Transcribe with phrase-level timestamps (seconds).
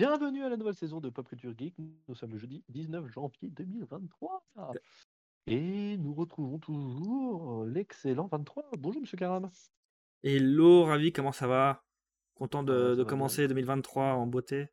[0.00, 1.74] Bienvenue à la nouvelle saison de Pop Culture Geek.
[2.08, 4.46] Nous sommes le jeudi 19 janvier 2023.
[5.46, 8.70] Et nous retrouvons toujours l'excellent 23.
[8.78, 9.50] Bonjour Monsieur Karam.
[10.22, 11.84] Hello, ravi, comment ça va?
[12.34, 13.04] Content de, ça de va bien.
[13.04, 14.70] commencer 2023 en beauté.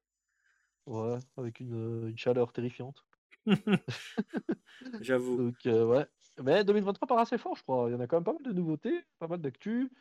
[0.86, 3.04] Ouais, avec une, euh, une chaleur terrifiante.
[5.02, 5.36] J'avoue.
[5.36, 6.06] Donc euh, ouais.
[6.42, 7.90] Mais 2023 part assez fort, je crois.
[7.90, 9.92] Il y en a quand même pas mal de nouveautés, pas mal d'actu.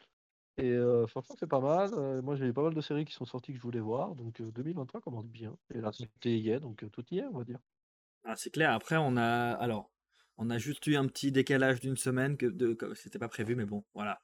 [0.59, 1.91] Et euh, franchement, c'est pas mal.
[1.95, 4.15] Euh, moi, j'ai pas mal de séries qui sont sorties que je voulais voir.
[4.15, 5.57] Donc euh, 2023 commence bien.
[5.75, 7.59] Et là, c'était hier, donc euh, tout y est, on va dire.
[8.25, 8.73] Ah, c'est clair.
[8.73, 9.91] Après, on a alors,
[10.39, 13.67] on a juste eu un petit décalage d'une semaine que de, c'était pas prévu, mais
[13.67, 14.21] bon, voilà.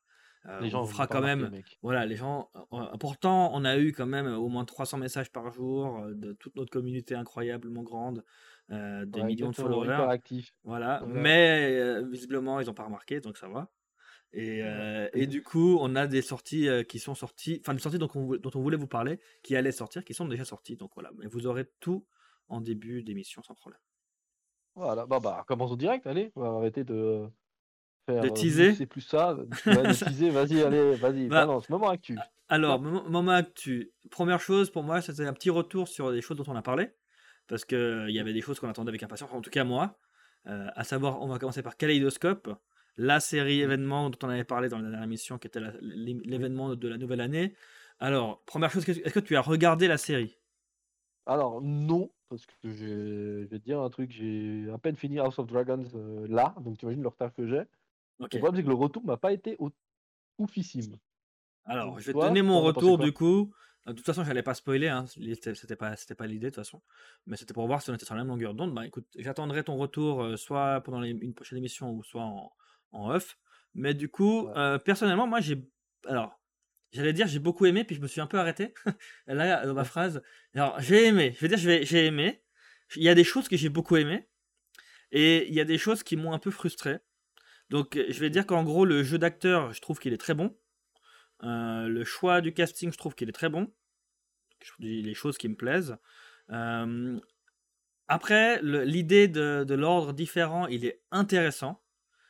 [0.60, 1.52] Les on gens fera quand même.
[1.82, 2.50] Voilà, les gens.
[2.98, 6.70] pourtant, on a eu quand même au moins 300 messages par jour de toute notre
[6.70, 8.24] communauté incroyablement grande,
[8.68, 9.86] des Ouais, millions de followers.
[9.86, 10.18] Voilà.
[10.64, 11.04] Voilà.
[11.06, 13.70] Mais visiblement, ils ont pas remarqué, donc ça va.
[14.34, 17.80] Et, euh, et du coup, on a des sorties euh, qui sont sorties, enfin des
[17.80, 20.44] sorties dont on, vou- dont on voulait vous parler, qui allaient sortir, qui sont déjà
[20.44, 20.76] sorties.
[20.76, 22.06] Donc voilà, mais vous aurez tout
[22.48, 23.80] en début d'émission sans problème.
[24.74, 27.26] Voilà, bah, bah, commençons direct, allez, on va arrêter de
[28.06, 28.72] faire De euh, teaser.
[28.74, 29.34] c'est plus ça.
[29.34, 29.44] Ouais,
[29.86, 32.18] de teaser, vas-y, allez, vas-y, Bah, balance, moment actu.
[32.48, 33.92] alors, moment moment actu.
[34.10, 36.88] Première chose pour moi, c'était un petit retour sur des choses dont on a parlé,
[37.48, 39.64] parce que euh, il y avait des choses qu'on attendait avec impatience, en tout cas
[39.64, 39.98] moi.
[40.46, 42.48] Euh, à savoir, on va commencer par Kaleidoscope,
[42.96, 43.64] la série Mm.
[43.64, 47.20] événement dont on avait parlé dans la dernière émission, qui était l'événement de la nouvelle
[47.20, 47.54] année.
[47.98, 50.36] Alors, première chose, est-ce que tu as regardé la série?
[51.26, 55.38] Alors, non, parce que je vais te dire un truc, j'ai à peine fini House
[55.38, 57.60] of Dragons euh, là, donc tu imagines le retard que j'ai.
[58.18, 58.32] Ok.
[58.34, 59.70] Le problème, c'est que le retour m'a pas été au-
[60.38, 60.98] oufissime.
[61.64, 63.52] Alors, je vais te toi, donner mon retour du coup.
[63.86, 65.06] Euh, De toute façon, j'allais pas spoiler, hein.
[65.06, 66.82] C'était pas, l'idée de toute façon.
[67.26, 68.74] Mais c'était pour voir si on était sur la même longueur d'onde.
[68.74, 72.52] Bah écoute, j'attendrai ton retour euh, soit pendant les- une prochaine émission ou soit en,
[72.92, 73.38] en off.
[73.74, 74.52] Mais du coup, Ouais.
[74.56, 75.56] euh, personnellement, moi j'ai.
[76.06, 76.40] Alors,
[76.92, 78.74] j'allais dire j'ai beaucoup aimé, puis je me suis un peu arrêté.
[79.26, 80.22] Là, dans ma phrase.
[80.54, 81.34] Alors, j'ai aimé.
[81.36, 82.42] Je vais dire, j'ai aimé.
[82.96, 84.28] Il y a des choses que j'ai beaucoup aimé.
[85.10, 86.98] Et il y a des choses qui m'ont un peu frustré.
[87.70, 90.56] Donc, je vais dire qu'en gros, le jeu d'acteur, je trouve qu'il est très bon.
[91.42, 93.72] Euh, le choix du casting, je trouve qu'il est très bon.
[94.78, 95.96] Les choses qui me plaisent.
[96.50, 97.18] Euh,
[98.08, 101.82] après, l'idée de, de l'ordre différent, il est intéressant.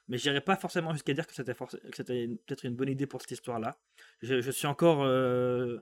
[0.08, 2.88] Mais j'irai pas forcément jusqu'à dire que c'était forc- que c'était une- peut-être une bonne
[2.88, 3.78] idée pour cette histoire-là.
[4.20, 5.02] Je, je suis encore.
[5.04, 5.78] euh,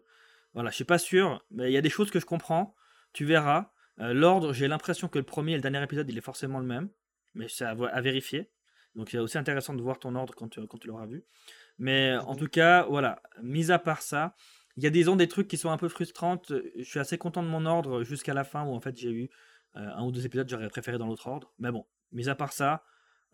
[0.54, 1.44] voilà, je suis pas sûr.
[1.50, 2.74] Mais il y a des choses que je comprends.
[3.12, 3.72] Tu verras.
[3.98, 6.66] Euh, l'ordre, j'ai l'impression que le premier et le dernier épisode, il est forcément le
[6.66, 6.90] même.
[7.34, 8.50] Mais c'est à, vérifier.
[8.94, 11.24] Donc c'est aussi intéressant de voir ton ordre quand tu, quand tu l'auras vu.
[11.78, 12.38] Mais en Mhm.
[12.38, 14.34] tout cas, voilà, mis à part ça,
[14.76, 16.52] il y a disons des trucs qui sont un peu frustrantes.
[16.76, 19.30] Je suis assez content de mon ordre jusqu'à la fin où en fait j'ai eu
[19.76, 21.52] euh, un ou deux épisodes j'aurais préféré dans l'autre ordre.
[21.60, 22.82] Mais bon, mis à part ça,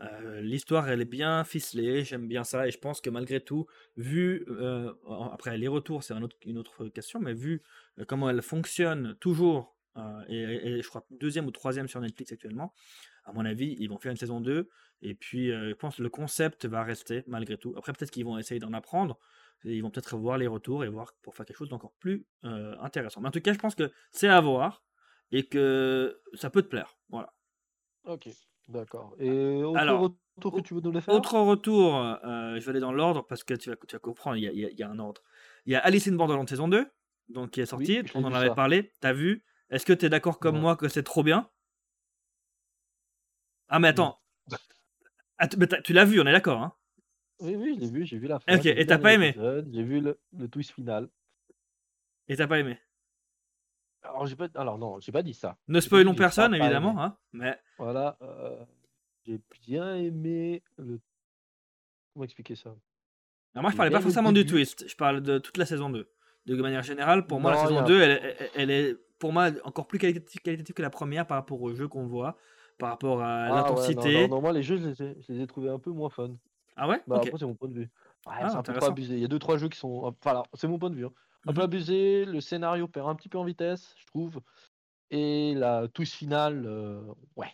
[0.00, 3.66] euh, l'histoire elle est bien ficelée, j'aime bien ça et je pense que malgré tout,
[3.96, 4.92] vu euh,
[5.32, 6.14] après les retours c'est
[6.44, 7.62] une autre question, mais vu
[7.98, 9.74] euh, comment elle fonctionne toujours
[10.28, 12.74] et, je crois deuxième ou troisième sur Netflix actuellement,
[13.24, 14.68] à mon avis ils vont faire une saison 2
[15.00, 17.74] et puis je pense que le concept va rester malgré tout.
[17.78, 19.18] Après peut-être qu'ils vont essayer d'en apprendre.
[19.64, 23.22] Ils vont peut-être voir les retours et voir pour faire quelque chose d'encore plus intéressant.
[23.22, 24.84] Mais en tout cas, je pense que c'est à voir
[25.32, 26.98] et que ça peut te plaire.
[27.08, 27.32] Voilà.
[28.04, 28.28] Ok,
[28.68, 29.16] d'accord.
[29.18, 31.14] Et autre Alors, retour que tu veux nous le faire?
[31.14, 34.36] autre retour, euh, je vais aller dans l'ordre parce que tu vas, tu vas comprendre,
[34.36, 35.22] il y, a, il y a- il y a un ordre.
[35.66, 36.86] Il y a Alice in Borderland saison 2,
[37.28, 38.54] donc qui est sortie, on en avait ça.
[38.54, 39.44] parlé, t'as vu?
[39.70, 40.60] Est-ce que tu es d'accord comme Ouais.
[40.60, 41.50] moi que c'est trop bien?
[43.68, 44.20] Ah mais attends,
[45.58, 46.74] mais tu l'as vu, on est d'accord, hein?
[47.38, 49.36] Oui, oui, je l'ai vu, j'ai vu la Ok, fin, vu et t'as pas aimé?
[49.36, 51.08] j'ai vu le, le twist final.
[52.28, 52.78] Et t'as pas aimé?
[54.08, 55.56] Alors, j'ai pas, alors non, j'ai pas dit ça.
[55.68, 58.64] Ne pas spoilons pas, personne, pas évidemment, hein, mais Voilà, euh,
[59.26, 61.00] j'ai bien aimé le.
[62.14, 62.70] Comment expliquer ça?
[63.54, 66.10] Alors moi je parlais pas forcément du twist, je parle de toute la saison 2.
[66.46, 68.96] De manière générale, pour moi la Non, saison a un 2, elle, est- elle est
[69.18, 72.36] pour moi encore plus qualitative, qualitative que la première par rapport au jeu qu'on voit,
[72.78, 74.28] par rapport à Ah ouais, non, l'intensité.
[74.28, 76.36] moi les jeux, je les ai, je les ai trouvés un peu moins fun.
[76.76, 77.00] Ah ouais?
[77.06, 77.80] Bah après, c'est mon point de vue.
[77.80, 77.88] Ouais,
[78.26, 78.88] Ah, c'est un peu intéressant.
[78.88, 79.14] abusé.
[79.14, 80.02] Il y a deux, trois jeux qui sont.
[80.04, 81.06] Enfin, c'est mon point de vue.
[81.06, 81.12] hein.
[81.46, 84.40] Un peu abusé, le scénario perd un petit peu en vitesse, je trouve.
[85.10, 87.02] Et la twist finale, euh,
[87.36, 87.52] ouais.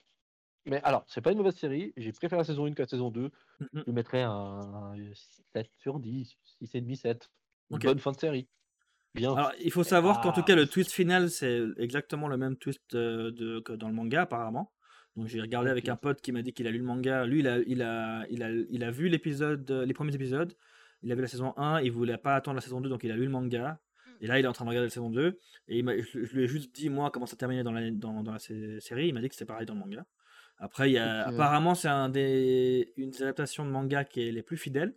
[0.67, 1.93] Mais alors, c'est pas une mauvaise série.
[1.97, 3.31] J'ai préféré la saison 1 que la saison 2.
[3.61, 3.85] Mhm.
[3.87, 4.95] Je lui mettrais un
[5.55, 7.31] 7 sur 10, 6,5, 7.
[7.71, 7.85] Une Ok.
[7.85, 8.49] bonne fin de série.
[9.15, 9.33] Bien.
[9.35, 10.47] Alors il faut savoir qu'en tout pas.
[10.47, 14.23] cas le twist final c'est exactement le même twist euh, de, que dans le manga
[14.23, 14.73] apparemment.
[15.17, 17.25] Donc j'ai regardé avec un pote qui m'a dit qu'il a lu le manga.
[17.27, 20.55] Lui il a, il a, il a, il a vu l'épisode, euh, les premiers épisodes.
[21.03, 23.11] Il a vu la saison 1, il voulait pas attendre la saison 2 donc il
[23.11, 23.81] a lu le manga.
[24.21, 25.39] Et là il est en train de regarder la saison 2.
[25.69, 28.23] Et il je, je lui ai juste dit moi comment ça terminait dans la, dans,
[28.23, 29.09] dans la sé- série.
[29.09, 30.05] Il m'a dit que c'était pareil dans le manga.
[30.59, 34.33] Après il y a, apparemment c'est un des, une des adaptations de manga qui est
[34.33, 34.95] les plus fidèles.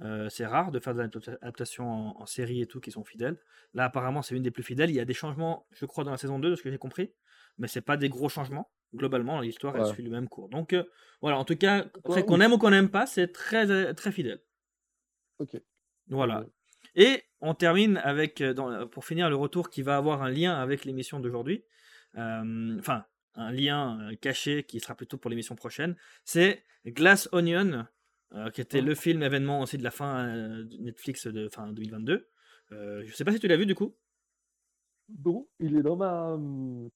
[0.00, 3.38] Euh, c'est rare de faire des adaptations en, en, série et tout qui sont fidèles.
[3.74, 4.90] Là, apparemment, c'est une des plus fidèles.
[4.90, 6.78] Il y a des changements, je crois, dans la saison 2, de ce que j'ai
[6.78, 7.12] compris,
[7.58, 8.70] mais c'est pas des gros changements.
[8.94, 10.48] Globalement, l'histoire, elle suit le même cours.
[10.48, 10.82] Donc, euh,
[11.20, 14.40] voilà, en tout cas, qu'on aime ou qu'on n'aime pas, c'est très, très fidèle.
[15.42, 15.60] Ok.
[16.08, 16.44] Voilà.
[16.94, 20.84] Et on termine avec, dans, pour finir, le retour qui va avoir un lien avec
[20.84, 21.64] l'émission d'aujourd'hui.
[22.14, 23.04] Enfin,
[23.34, 25.96] un lien caché qui sera plutôt pour l'émission prochaine.
[26.24, 27.86] C'est Glass Onion,
[28.52, 32.28] qui était le film événement aussi de la fin de Netflix de fin 2022.
[32.72, 33.96] Euh, je sais pas si tu l'as vu du coup.
[35.24, 36.90] Non, il est dans ma mmh,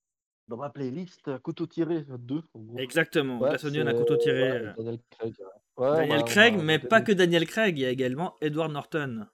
[0.49, 2.43] dans ma playlist couteau tiré 2.
[2.79, 4.73] Exactement, Glass Onion à couteau tiré.
[4.77, 5.35] Daniel Craig.
[5.79, 9.27] Daniel Craig, mais pas que Daniel Craig, il y a également Edward Norton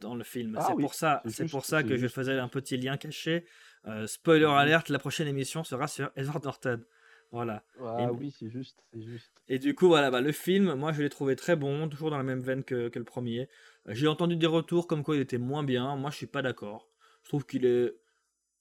[0.00, 0.56] dans le film.
[0.58, 3.46] Ah c'est pour ça, c'est pour ça que je faisais un petit lien caché.
[3.86, 6.80] Euh, spoiler alert, la prochaine émission sera sur Edward Norton.
[7.32, 7.64] Voilà.
[7.80, 9.32] Ah oui, c'est juste, c'est juste.
[9.48, 12.16] Et du coup, voilà, bah, le film, moi je l'ai trouvé très bon, toujours dans
[12.16, 13.48] la même veine que, le premier.
[13.88, 15.96] Euh, j'ai entendu des retours comme quoi il était moins bien.
[15.96, 16.88] Moi, je suis pas d'accord.
[17.24, 17.92] Je trouve qu'il est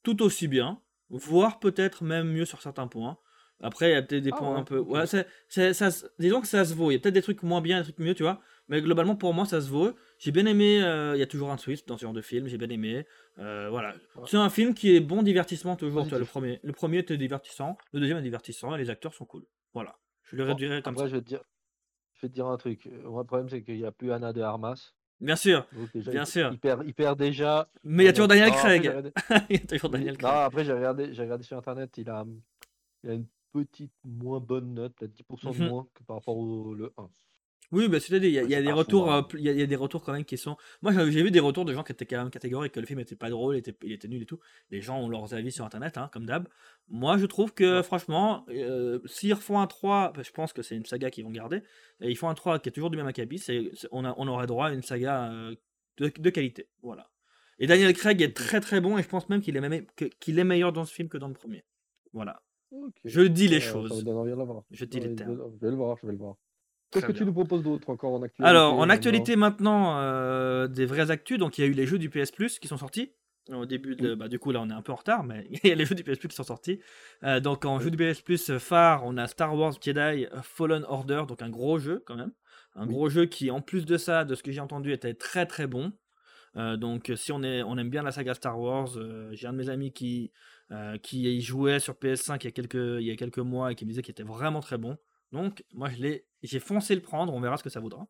[0.02, 3.18] tout aussi bien, voire peut-être même mieux sur certains points.
[3.62, 4.80] Après, il y a peut-être des ah points un peu.
[4.80, 5.90] Ouais, c'est, ça,
[6.20, 6.92] disons que ça se vaut.
[6.92, 8.42] Il y a peut-être des trucs moins bien, des trucs mieux, tu vois.
[8.68, 9.92] Mais globalement, pour moi, ça se vaut.
[10.20, 10.84] J'ai bien aimé.
[10.84, 12.48] Euh, il y a toujours un twist dans ce genre de film.
[12.48, 13.06] J'ai bien aimé.
[13.40, 13.96] Euh, voilà.
[14.26, 16.06] C'est un film qui est bon divertissement toujours.
[16.06, 17.78] le premier, le premier était divertissant.
[17.94, 18.76] Le deuxième est divertissant.
[18.76, 19.46] Et les acteurs sont cool.
[19.74, 19.96] Voilà.
[20.24, 21.08] Je le réduirais comme ça.
[21.08, 21.42] Je vais, te dire,
[22.16, 22.90] je vais te dire un truc.
[23.06, 24.94] Moi, le problème, c'est qu'il n'y a plus Anna de Armas.
[25.22, 25.66] Bien sûr.
[25.96, 26.50] bien sûr.
[26.52, 27.70] Il perd, il perd déjà.
[27.84, 29.12] Mais il y a toujours Daniel Craig.
[29.50, 30.32] il y a toujours Daniel Craig.
[30.32, 31.98] Non, après, j'ai regardé, regardé sur internet.
[31.98, 32.26] Il a,
[33.04, 36.38] il a une petite moins bonne note, peut-être 10% de mmh moins que par rapport
[36.38, 37.10] au le 1.
[37.74, 39.26] Oui, bah, c'est-à-dire, il y a, des retours, hein.
[39.34, 40.58] euh, il y, a, des retours quand même qui sont.
[40.84, 43.00] Moi, j'ai vu des retours de gens qui étaient quand même catégoriques, que le film
[43.00, 44.40] était pas drôle, était, il était nul et tout.
[44.70, 46.48] Les gens ont leurs avis sur internet, hein, comme d'hab.
[46.88, 50.76] Moi, je trouve que, franchement, euh, s'ils refont un 3, bah, je pense que c'est
[50.76, 51.64] une saga qu'ils vont garder,
[52.00, 54.28] et ils font un 3 qui est toujours du même acabit, c'est, on, a, on
[54.28, 55.56] aurait droit à une saga euh,
[55.98, 56.70] de, de, qualité.
[56.84, 57.10] Voilà.
[57.58, 59.88] Et Daniel Craig est très très bon, et je pense même qu'il est, même,
[60.20, 61.64] qu'il est meilleur dans ce film que dans le premier.
[62.12, 62.44] Voilà.
[63.04, 64.04] Je dis les choses.
[64.70, 65.42] Je dis les termes.
[65.56, 66.36] Je vais le voir, je vais le voir.
[66.94, 70.86] Qu'est-ce que tu nous proposes d'autre encore en actualité Alors, en actualité maintenant, euh, des
[70.86, 71.38] vraies actus.
[71.38, 73.12] Donc, il y a eu les jeux du PS Plus qui sont sortis.
[73.50, 75.70] Au début, de, bah, du coup, là, on est un peu en retard, mais il
[75.70, 76.80] y a les jeux du PS Plus qui sont sortis.
[77.24, 81.24] Euh, donc, en jeu du PS Plus phare, on a Star Wars Jedi Fallen Order,
[81.28, 82.32] donc un gros jeu quand même.
[82.76, 85.46] Un gros jeu qui, en plus de ça, de ce que j'ai entendu, était très
[85.46, 85.92] très bon.
[86.56, 88.90] Euh, donc, si on, est, on aime bien la saga Star Wars,
[89.32, 90.32] j'ai un de mes amis qui,
[90.72, 93.72] euh, qui y jouait sur PS5 il y, a quelques, il y a quelques mois
[93.72, 94.98] et qui me disait qu'il était vraiment très bon.
[95.32, 98.08] Donc, moi, je j'ai foncé le prendre, on verra ce que ça vaudra.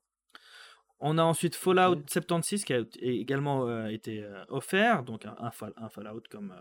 [0.99, 5.89] On a ensuite Fallout 76 qui a également euh, été euh, offert, donc un, un,
[5.89, 6.53] Fallout comme,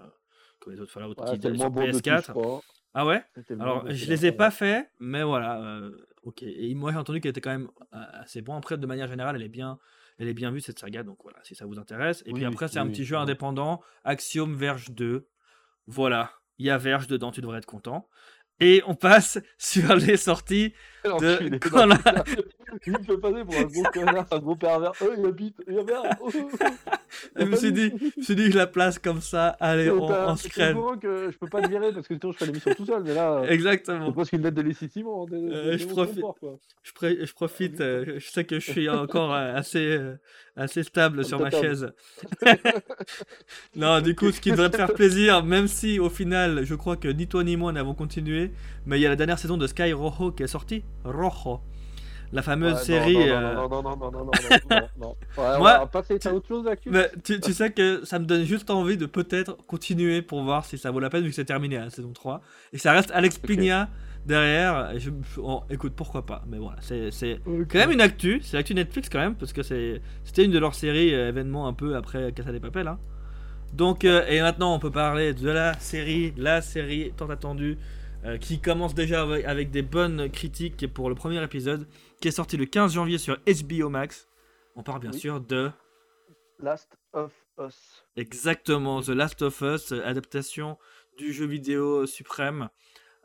[0.58, 2.62] comme, les autres Fallout qui étaient sur PS4.
[2.94, 3.24] ah ouais?
[3.60, 5.80] Alors, je les ai pas fait, mais voilà.
[6.24, 6.42] ok.
[6.42, 8.56] Et moi, j'ai entendu qu'elle était quand même assez bon.
[8.56, 9.78] Après, de manière générale, elle est bien,
[10.18, 12.22] elle est bien vue cette saga, donc voilà, si ça vous intéresse.
[12.26, 15.28] Et puis après, c'est un petit jeu indépendant, Axiom Verge 2.
[15.86, 18.08] Voilà, il y a Verge dedans, tu devrais être content.
[18.62, 20.72] Et on passe sur les sorties
[21.04, 21.58] de.
[22.86, 24.92] Il me fait passer pour un gros connard, un gros pervers.
[25.00, 25.78] Oh, il habite, il
[26.20, 26.30] oh,
[27.36, 29.48] je me suis dit, je me suis dit, je la place comme ça.
[29.60, 30.76] Allez, on, on se crève.
[31.00, 33.02] que je peux pas te virer parce que sinon je fais l'émission tout seul.
[33.04, 34.06] Mais là, exactement.
[34.06, 35.26] C'est presque une lettre de lessivement.
[35.32, 36.24] Euh, je, profite,
[36.82, 37.80] je, je, profite.
[37.80, 39.98] Euh, je sais que je suis encore euh, assez,
[40.56, 41.92] assez stable sur ma chaise.
[43.76, 46.96] non, du coup, ce qui devrait te faire plaisir, même si au final, je crois
[46.96, 48.52] que ni toi ni moi n'avons continué,
[48.86, 50.84] mais il y a la dernière saison de Sky Rojo qui est sortie.
[51.04, 51.60] Rojo
[52.32, 53.28] la fameuse série.
[53.28, 54.30] Non, non, non, non, non, non,
[54.70, 55.90] non, non, Moi,
[56.32, 60.42] autre chose, mais tu, sais que ça me donne juste envie de peut-être continuer pour
[60.42, 62.40] voir si ça vaut la peine, vu que c'est terminé la saison 3.
[62.72, 63.88] Et ça reste Alex Pigna
[64.26, 64.98] derrière.
[64.98, 65.10] je,
[65.70, 66.42] écoute, pourquoi pas.
[66.48, 68.40] Mais voilà, c'est quand même une actu.
[68.42, 71.96] C'est l'actu Netflix quand même, parce que c'était une de leurs séries événements un peu
[71.96, 72.88] après Casa des Papel.
[72.88, 72.98] Hein.
[73.74, 77.78] Donc, et maintenant, on peut parler de la série, la série tant attendue.
[78.40, 81.86] qui commence déjà avec, des bonnes critiques pour le premier épisode
[82.22, 84.28] qui est sorti le 15 janvier sur HBO Max.
[84.76, 85.72] On parle bien sûr de
[86.60, 88.04] Last of Us.
[88.14, 90.78] Exactement, The Last of Us, adaptation
[91.18, 92.68] du jeu vidéo suprême.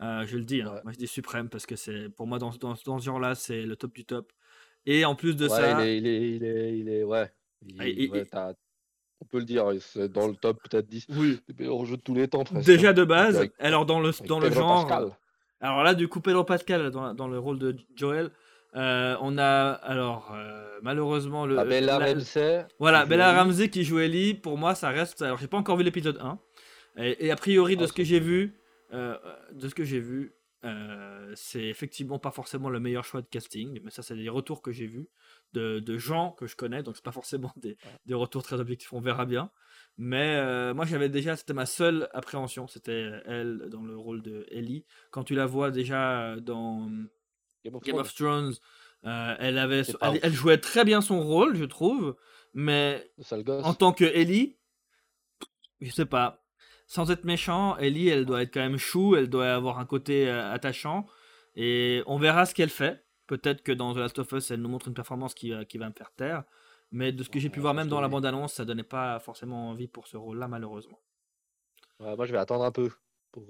[0.01, 0.81] Euh, je le dis, hein.
[0.83, 3.61] moi je dis suprême parce que c'est pour moi dans, dans, dans ce genre-là, c'est
[3.61, 4.33] le top du top.
[4.87, 5.85] Et en plus de ça.
[5.85, 7.31] Il est, il est, il est, il est ouais.
[9.21, 11.39] on peut le dire, c'est dans le top peut-être 10 oui.
[11.47, 12.45] des meilleurs jeux de tous les temps.
[12.51, 15.15] Déjà de base, alors dans le, dans le genre.
[15.59, 18.31] Alors là, du coup, Pedro Pascal dans, dans le rôle de Joel.
[18.75, 21.57] Euh, on a alors euh, malheureusement le.
[21.57, 22.65] Ah, Bella Ramsey.
[22.79, 24.33] Voilà, Bella Ramsey qui joue Ellie.
[24.33, 25.21] Pour moi, ça reste.
[25.21, 26.39] Alors, j'ai pas encore vu l'épisode 1.
[26.99, 28.59] Et, a priori, de ce que j'ai vu,
[28.93, 29.15] euh,
[29.53, 30.33] de ce que j'ai vu,
[30.63, 34.63] Euh, c'est effectivement pas forcément le meilleur choix de casting, mais ça, c'est des retours
[34.63, 35.07] que j'ai vus
[35.53, 38.91] de, de gens que je connais, donc c'est pas forcément des, des retours très objectifs,
[38.91, 39.51] on verra bien.
[39.97, 44.47] Mais euh, moi, j'avais déjà, c'était ma seule appréhension, c'était elle dans le rôle de
[44.49, 44.83] Ellie.
[45.11, 46.89] Quand tu la vois déjà dans
[47.83, 48.53] Game of Thrones,
[49.05, 52.15] euh, elle, avait, elle, elle, jouait très bien son rôle, je trouve,
[52.53, 53.11] mais
[53.63, 54.57] en tant que Ellie,
[55.81, 56.43] je sais pas.
[56.87, 60.27] Sans être méchant, Ellie, elle doit être quand même chou, elle doit avoir un côté
[60.27, 61.05] euh, attachant,
[61.55, 63.05] et on verra ce qu'elle fait.
[63.27, 65.89] Peut-être que dans The Last of Us, elle nous montre une performance qui, qui va
[65.89, 66.43] me faire taire.
[66.91, 69.69] Mais de ce que j'ai pu voir, même dans la bande-annonce, ça donnait pas forcément
[69.69, 71.01] envie pour ce rôle-là, malheureusement.
[71.99, 72.89] moi, je vais attendre un peu.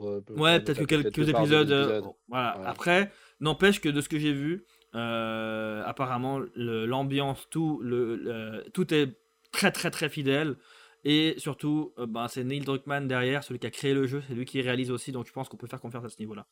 [0.02, 1.72] Euh, ouais, peut-être que quelques épisodes.
[1.72, 2.60] Euh, voilà.
[2.66, 4.66] Après, n'empêche que de ce que j'ai vu,
[4.96, 9.18] euh, apparemment, l'ambiance, tout, le, tout est
[9.52, 10.56] très, très, très fidèle.
[11.04, 14.46] Et surtout, ben, c'est Neil Druckmann derrière, celui qui a créé le jeu, c'est lui
[14.46, 16.48] qui réalise aussi, donc je pense qu'on peut faire confiance à ce niveau-là.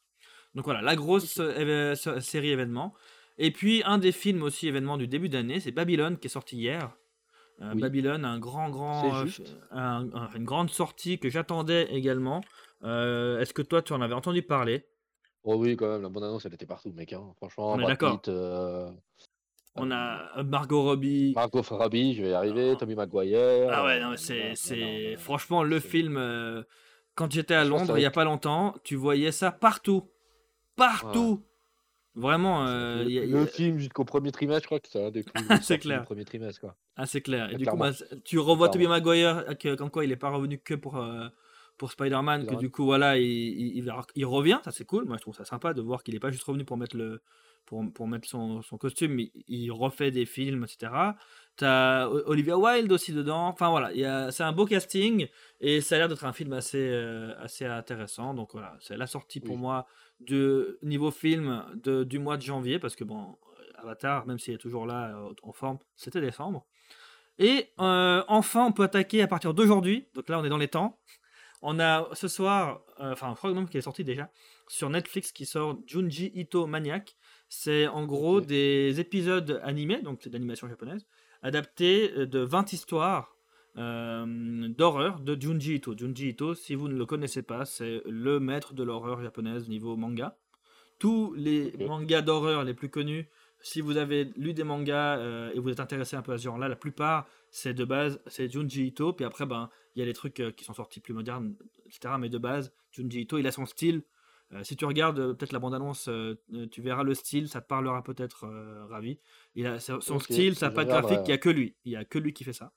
[0.53, 1.41] Donc voilà, la grosse
[2.19, 2.93] série événement.
[3.37, 6.55] Et puis, un des films aussi événement du début d'année, c'est Babylone qui est sorti
[6.55, 6.95] hier.
[7.61, 12.41] Euh, Babylone, un grand, grand, euh, une grande sortie que j'attendais également.
[12.85, 14.85] Euh, est-ce que toi, tu en avais entendu parler?
[15.43, 17.13] Oh oui, quand même, la bande-annonce, elle était partout, mec.
[17.13, 17.33] Hein.
[17.37, 18.21] Franchement, on est d'accord.
[19.77, 21.33] On a Margot Robbie.
[21.35, 22.71] Margot Robbie, je vais y arriver.
[22.71, 22.75] Ah.
[22.77, 23.69] Tommy Maguire.
[23.71, 26.63] Ah ouais, non, c'est, franchement le film.
[27.15, 30.09] quand j'étais à Londres il n'y a pas longtemps, tu voyais ça partout,
[30.77, 31.43] partout.
[32.15, 32.65] Vraiment.
[32.65, 35.43] Euh, le, film jusqu'au premier trimestre, je crois que c'est un des plus.
[35.61, 36.03] c'est clair.
[36.03, 36.75] premier trimestre, quoi.
[36.95, 37.51] Ah, c'est clair.
[37.51, 37.91] Et du coup, bah,
[38.23, 39.43] tu revois Tobey Maguire,
[39.77, 41.27] comme quoi il n'est pas revenu que pour, euh,
[41.77, 44.59] pour Spider-Man, que du coup, voilà, il, il, il, revient.
[44.63, 45.05] Ça, c'est cool.
[45.05, 47.21] Moi, je trouve ça sympa de voir qu'il n'est pas juste revenu pour mettre, le,
[47.65, 50.93] pour, pour mettre son, son costume, mais il refait des films, etc.
[51.57, 53.47] T'as Olivia Wilde aussi dedans.
[53.47, 55.27] Enfin voilà, c'est un beau casting
[55.59, 58.33] et ça a l'air d'être un film assez, euh, assez intéressant.
[58.33, 59.85] Donc voilà, c'est la sortie pour moi
[60.21, 63.35] de niveau film de, du mois de janvier parce que bon,
[63.77, 66.65] Avatar, même s'il est toujours là euh, en forme, c'était décembre.
[67.37, 70.07] Et euh, enfin, on peut attaquer à partir d'aujourd'hui.
[70.13, 70.99] Donc là, on est dans les temps.
[71.61, 74.29] On a ce soir, enfin, je crois même qu'il est sorti déjà
[74.67, 77.15] sur Netflix qui sort Junji Ito Maniac.
[77.49, 81.05] C'est en gros des épisodes animés, donc c'est d'animation japonaise,
[81.43, 83.35] adapté euh, de 20 histoires
[83.77, 85.95] euh, d'horreur de Junji Ito.
[85.97, 89.95] Junji Ito, si vous ne le connaissez pas, c'est le maître de l'horreur japonaise niveau
[89.95, 90.37] manga.
[90.97, 93.27] Tous les mangas d'horreur les plus connus,
[93.59, 96.43] si vous avez lu des mangas euh, et vous êtes intéressé un peu à ce
[96.43, 99.13] genre-là, la plupart, c'est de base, c'est Junji Ito.
[99.13, 102.15] Puis après, ben, il y a les trucs qui sont sortis plus modernes, etc.
[102.19, 104.03] Mais de base, Junji Ito, il a son style.
[104.63, 106.09] si tu regardes peut-être la bande-annonce,
[106.69, 108.45] tu verras le style, ça te parlera peut-être
[108.89, 109.19] ravi.
[109.55, 111.77] Il a son style, sa patte graphique, il n'y a que lui.
[111.85, 112.73] Il y a que lui qui fait ça.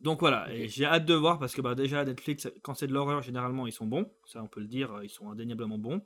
[0.00, 2.92] Donc voilà, et j'ai hâte de voir parce que bah, déjà Netflix, quand c'est de
[2.92, 4.10] l'horreur, généralement ils sont bons.
[4.24, 6.02] Ça, on peut le dire, ils sont indéniablement bons.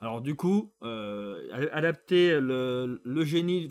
[0.00, 3.68] Alors du coup, euh, adapter le, génie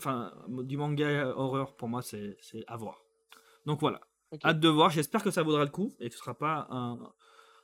[0.48, 3.01] du manga horreur, pour moi, c'est à voir.
[3.66, 4.00] Donc voilà,
[4.44, 4.90] hâte de voir.
[4.90, 6.98] J'espère que ça vaudra le coup et que ce sera pas un,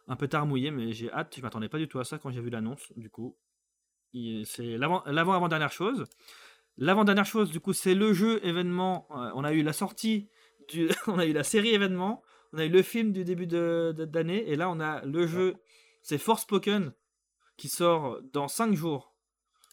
[0.07, 1.35] un pétard mouillé, mais j'ai hâte.
[1.37, 2.93] Je m'attendais pas du tout à ça quand j'ai vu l'annonce.
[2.97, 3.37] Du coup,
[4.13, 6.05] c'est l'avant-avant-dernière chose.
[6.77, 9.09] L'avant-dernière chose, du coup, c'est le jeu événement.
[9.11, 10.31] Euh, on a eu la sortie,
[10.69, 10.89] du...
[11.09, 14.49] on a eu la série événement, on a eu le film du début d'année, de,
[14.49, 15.57] et là, on a le jeu,
[16.03, 16.93] c'est Force Spoken,
[17.57, 19.13] qui sort dans 5 jours.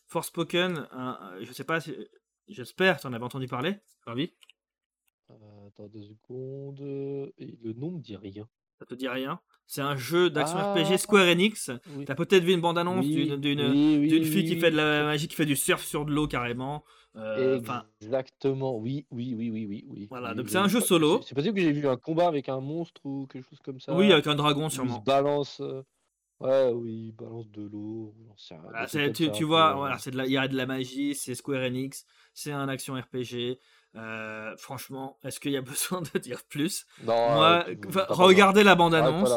[0.07, 0.87] Force Spoken,
[1.41, 1.95] je sais pas si.
[2.47, 4.31] J'espère, tu en avais entendu parler, Ravi?
[5.31, 5.35] Euh,
[5.67, 6.79] Attends deux secondes.
[6.79, 8.47] Le nom me dit rien.
[8.79, 9.39] Ça te dit rien?
[9.67, 10.97] C'est un jeu d'action RPG ah.
[10.97, 11.71] Square Enix.
[12.05, 15.45] Tu as peut-être vu une bande-annonce d'une fille qui fait de la magie, qui fait
[15.45, 16.83] du surf sur de l'eau carrément.
[17.15, 17.61] Euh,
[18.01, 20.07] Exactement, oui, oui, oui, oui, oui.
[20.09, 21.21] Voilà, donc c'est un jeu solo.
[21.23, 23.95] C'est possible que j'ai vu un combat avec un monstre ou quelque chose comme ça.
[23.95, 25.01] Oui, avec un dragon sûrement.
[25.01, 25.61] Il balance.
[25.61, 25.81] Euh,
[26.41, 28.13] ouais, oui, balance de l'eau.
[29.33, 32.95] tu, vois, voilà, il y a de la magie, c'est Square Enix, c'est un action
[32.95, 33.59] RPG.
[33.95, 36.85] Euh, franchement, est-ce qu'il y a besoin de dire plus?
[37.03, 37.65] Moi,
[38.09, 39.33] regardez la bande-annonce.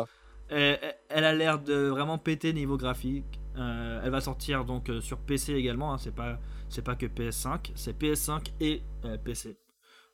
[0.48, 3.40] Elle, a l'air de vraiment péter niveau graphique.
[3.56, 5.92] Euh, elle va sortir donc euh, sur PC également.
[5.92, 5.98] Hein.
[5.98, 6.38] c'est pas
[6.68, 8.82] c'est pas que PS5, c'est PS5 et
[9.24, 9.58] PC.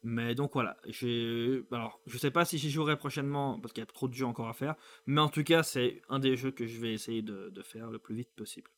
[0.03, 0.77] Mais donc voilà,
[1.73, 4.27] alors je sais pas si j'y jouerai prochainement parce qu'il y a trop de jeux
[4.27, 4.75] encore à faire,
[5.07, 7.99] mais en tout cas c'est un des jeux que je vais essayer de faire le
[7.99, 8.71] plus vite possible.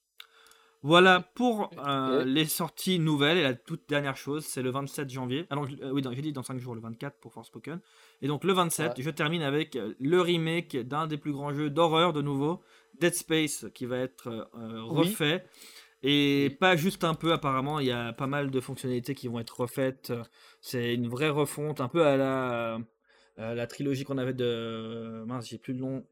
[0.82, 3.38] Voilà pour euh, les sorties nouvelles.
[3.38, 5.46] Et la toute dernière chose, c'est le 27 janvier.
[5.50, 7.80] Alors, ah euh, oui, j'ai dit dans 5 jours, le 24 pour Forspoken.
[8.22, 11.70] Et donc, le 27, je termine avec euh, le remake d'un des plus grands jeux
[11.70, 12.62] d'horreur de nouveau,
[13.00, 15.44] Dead Space, qui va être refait.
[16.02, 19.40] Et pas juste un peu, apparemment, il y a pas mal de fonctionnalités qui vont
[19.40, 20.12] être refaites.
[20.60, 22.78] C'est une vraie refonte, un peu à la,
[23.38, 25.24] la trilogie qu'on avait de.
[25.26, 26.06] Mince, j'ai plus le nom.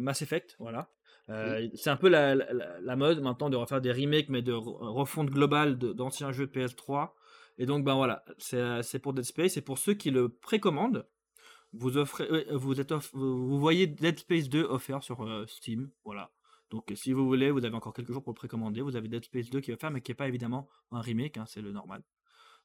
[0.00, 0.90] Mass Effect, voilà.
[1.30, 5.30] Euh, c'est un peu la, la, mode maintenant de refaire des remakes, mais de refonte
[5.30, 7.10] globale d'anciens jeux de PS3.
[7.58, 9.56] Et donc, ben voilà, c'est pour Dead Space.
[9.56, 11.06] Et pour ceux qui le précommandent,
[11.72, 15.90] vous, offrez, vous, êtes vous voyez Dead Space 2 offert sur euh, Steam.
[16.04, 16.30] Voilà.
[16.70, 18.80] Donc, si vous voulez, vous avez encore quelques jours pour le précommander.
[18.80, 21.36] Vous avez Dead Space 2 qui est offert, mais qui n'est pas évidemment un remake,
[21.36, 22.02] hein, c'est le normal.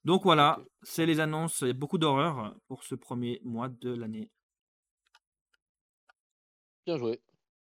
[0.06, 1.64] Donc voilà, c'est les annonces.
[1.64, 4.32] A beaucoup d'horreur pour ce premier mois de l'année.
[6.86, 7.20] Bien joué.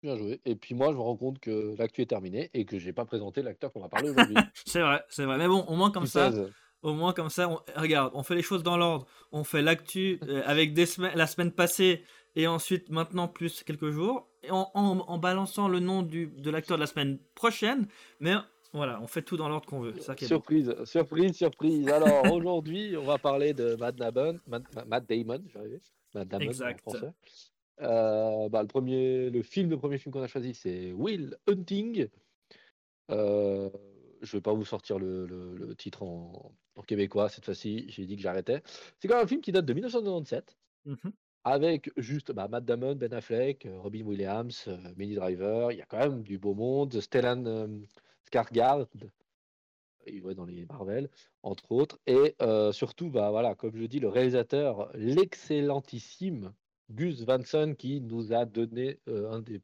[0.03, 0.41] Bien joué.
[0.45, 3.05] Et puis moi, je me rends compte que l'actu est terminée et que j'ai pas
[3.05, 4.35] présenté l'acteur qu'on va parler aujourd'hui.
[4.65, 5.37] c'est vrai, c'est vrai.
[5.37, 6.31] Mais bon, au moins comme ça,
[6.83, 9.07] au moins comme ça, on, regarde, on fait les choses dans l'ordre.
[9.31, 12.03] On fait l'actu euh, avec des semaines, la semaine passée
[12.35, 16.81] et ensuite maintenant plus quelques jours, en, en, balançant le nom du, de l'acteur de
[16.81, 17.87] la semaine prochaine.
[18.19, 18.35] Mais
[18.73, 19.95] voilà, on fait tout dans l'ordre qu'on veut.
[20.21, 21.87] surprise, surprise, surprise.
[21.89, 24.63] Alors aujourd'hui, on va parler de Matt Damon, Matt,
[25.07, 25.39] Damon,
[26.13, 26.81] Matt Damon exact.
[26.85, 27.13] en français.
[27.81, 32.07] Euh, bah, le, premier, le film, le premier film qu'on a choisi, c'est Will Hunting.
[33.11, 33.69] Euh,
[34.21, 36.53] je ne vais pas vous sortir le, titre en,
[36.87, 38.61] québécois cette fois-ci, j'ai dit que j'arrêtais.
[38.99, 40.95] C'est quand même un film qui date de 1997, mmh
[41.43, 44.67] avec juste bah, Matt Damon, Ben Affleck, euh, Robin Williams,
[44.97, 47.69] Minnie Driver, il y a quand même du beau monde, Stellan
[48.29, 48.89] Skarsgård,
[50.07, 51.09] il va dans les Marvel,
[51.43, 52.35] entre autres, et
[52.73, 56.51] surtout, bah, voilà, comme je dis, le réalisateur, l'excellentissime
[56.89, 57.43] Gus Van
[57.77, 59.61] qui nous a donné euh, un, des,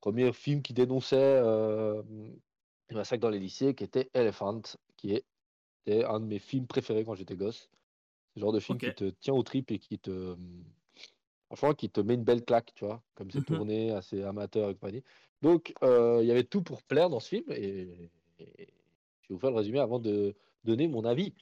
[0.00, 2.02] premiers films qui dénonçait euh,
[2.90, 4.62] le massacre dans les lycées, qui était Elephant,
[4.96, 7.70] qui était un de mes films préférés quand j'étais gosse.
[8.34, 10.36] Ce genre de film qui te tient au trip et qui te.
[11.46, 14.68] Franchement, qui te met une belle claque, tu vois, comme c'est mmh tourné, assez amateur
[14.68, 15.04] et compagnie.
[15.42, 19.38] Donc, euh, il y avait tout pour plaire dans ce film et, je vais vous
[19.38, 20.34] faire le résumé avant de
[20.64, 21.32] donner mon avis.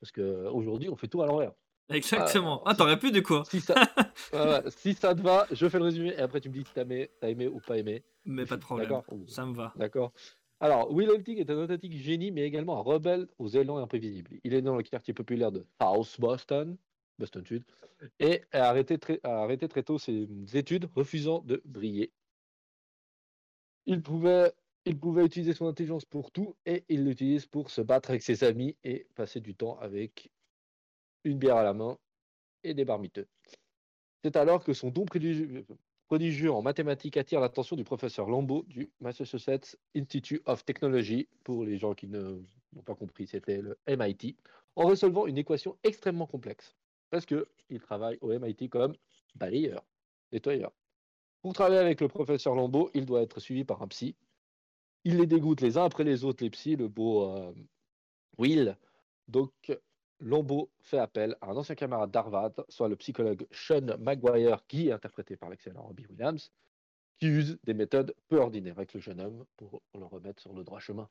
[0.00, 1.52] Parce qu'aujourd'hui, on fait tout à l'envers.
[1.94, 2.62] Exactement.
[2.64, 3.42] Ah, t'aurais pu du coup.
[3.44, 3.74] Si ça,
[4.76, 6.82] si ça te va, je fais le résumé et après tu me dis si t'as
[6.82, 8.02] aimé, aimé ou pas aimé.
[8.24, 8.90] Mais pas de problème.
[9.26, 9.72] Ça me va.
[9.76, 10.12] D'accord.
[10.62, 14.38] Alors, Will Hunting est un authentique génie, mais également un rebelle aux élans imprévisibles.
[14.44, 16.76] Il est né dans le quartier populaire de South Boston,
[17.18, 17.64] Boston Sud,
[18.20, 22.12] et a arrêté très, a arrêté très tôt ses études, refusant de briller.
[23.86, 24.52] Il pouvait,
[24.84, 28.44] il pouvait utiliser son intelligence pour tout, et il l'utilise pour se battre avec ses
[28.44, 30.30] amis et passer du temps avec
[31.24, 31.98] une bière à la main
[32.64, 33.26] et des barmiteux.
[34.22, 35.04] C'est alors que son don
[36.06, 41.78] prodigieux, en mathématiques attire l'attention du professeur Lambeau du Massachusetts Institute of Technology, pour les
[41.78, 42.44] gens qui n'ont
[42.84, 44.36] pas compris, c'était le MIT,
[44.76, 46.76] en résolvant une équation extrêmement complexe.
[47.10, 48.94] Parce qu'il travaille au MIT comme
[49.34, 49.84] balayeur,
[50.32, 50.72] nettoyeur.
[51.42, 54.14] Pour travailler avec le professeur Lambeau, il doit être suivi par un psy.
[55.04, 57.52] Il les dégoûte les uns après les autres, les psys, le beau euh,
[58.38, 58.76] Will.
[59.26, 59.52] Donc,
[60.22, 64.92] Lombo fait appel à un ancien camarade d'Harvard, soit le psychologue Sean Maguire, qui est
[64.92, 66.52] interprété par l'excellent Robbie Williams,
[67.18, 70.62] qui use des méthodes peu ordinaires avec le jeune homme pour le remettre sur le
[70.62, 71.08] droit chemin.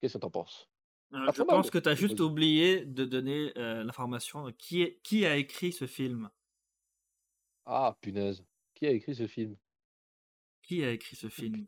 [0.00, 0.68] Qu'est-ce que tu en penses?
[1.14, 4.52] Euh, Je pense que tu as juste oublié de donner euh, l'information.
[4.52, 6.30] Qui, qui a écrit ce film.
[7.64, 8.44] Ah, punaise.
[8.74, 9.56] Qui a écrit ce film?
[10.62, 11.66] Qui a écrit ce film?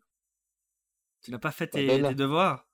[1.22, 2.66] Tu n'as pas fait tes devoirs?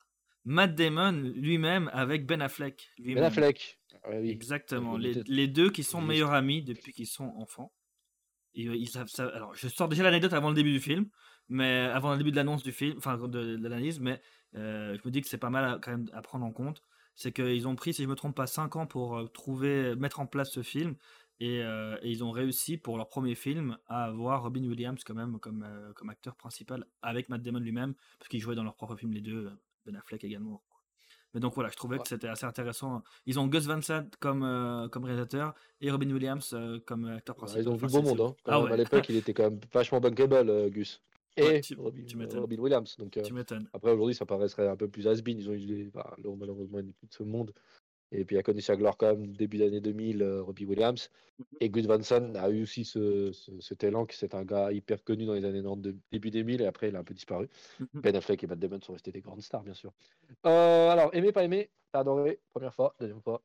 [0.49, 2.91] Matt Damon lui-même avec Ben Affleck.
[2.99, 3.79] Ben Affleck.
[4.03, 4.31] Ah oui.
[4.31, 4.97] Exactement.
[4.97, 7.71] Les, deux qui sont meilleurs amis depuis qu'ils sont enfants.
[8.55, 9.27] Et, euh, ils savent ça.
[9.27, 11.11] Alors, je sors déjà l'anecdote avant le début du film,
[11.51, 14.23] mais avant le début de l'annonce du film, enfin de, l'analyse, mais
[14.55, 16.83] euh, je me dis que c'est pas mal à, quand même à prendre en compte.
[17.15, 20.19] C'est qu'ils ont pris, si je me trompe pas, 5 ans pour euh, trouver, mettre
[20.19, 20.97] en place ce film.
[21.41, 21.63] Et,
[22.03, 26.09] ils ont réussi pour leur premier film à avoir Robin Williams quand même comme, comme
[26.09, 29.49] acteur principal avec Matt Damon lui-même, parce qu'ils jouaient dans leur propre film les deux,
[29.93, 30.63] ben Affleck également.
[31.35, 33.03] Mais donc voilà, je trouvais que c'était assez intéressant.
[33.27, 37.37] Ils ont Gus Van Sant comme, euh, comme réalisateur et Robin Williams euh, comme acteur
[37.37, 37.63] principal.
[37.63, 38.21] ils ont vu beau monde.
[38.21, 38.35] Hein.
[38.47, 41.03] Ah à l'époque, il était quand même vachement bankable, euh, Gus.
[41.37, 42.97] Et Robin, Williams.
[42.97, 43.17] Donc,
[43.73, 46.95] après, aujourd'hui, ça paraîtrait un peu plus has Ils ont eu bah, malheureusement une de
[47.11, 47.53] ce monde.
[48.11, 51.11] Et puis, il a connu sa gloire quand même début d'année 2000, euh, Robbie Williams.
[51.39, 54.73] Mmh et Gus Van Sant a eu aussi ce, ce, talent, qui c'est un gars
[54.73, 57.49] hyper connu dans les années 90, début 2000, et après, il a un peu disparu.
[57.79, 59.93] Mmh ben Affleck et Matt Damon sont restés des grandes stars, bien sûr.
[60.47, 63.43] Euh, alors, aimé, pas aimé T'as adoré Première fois, deuxième fois,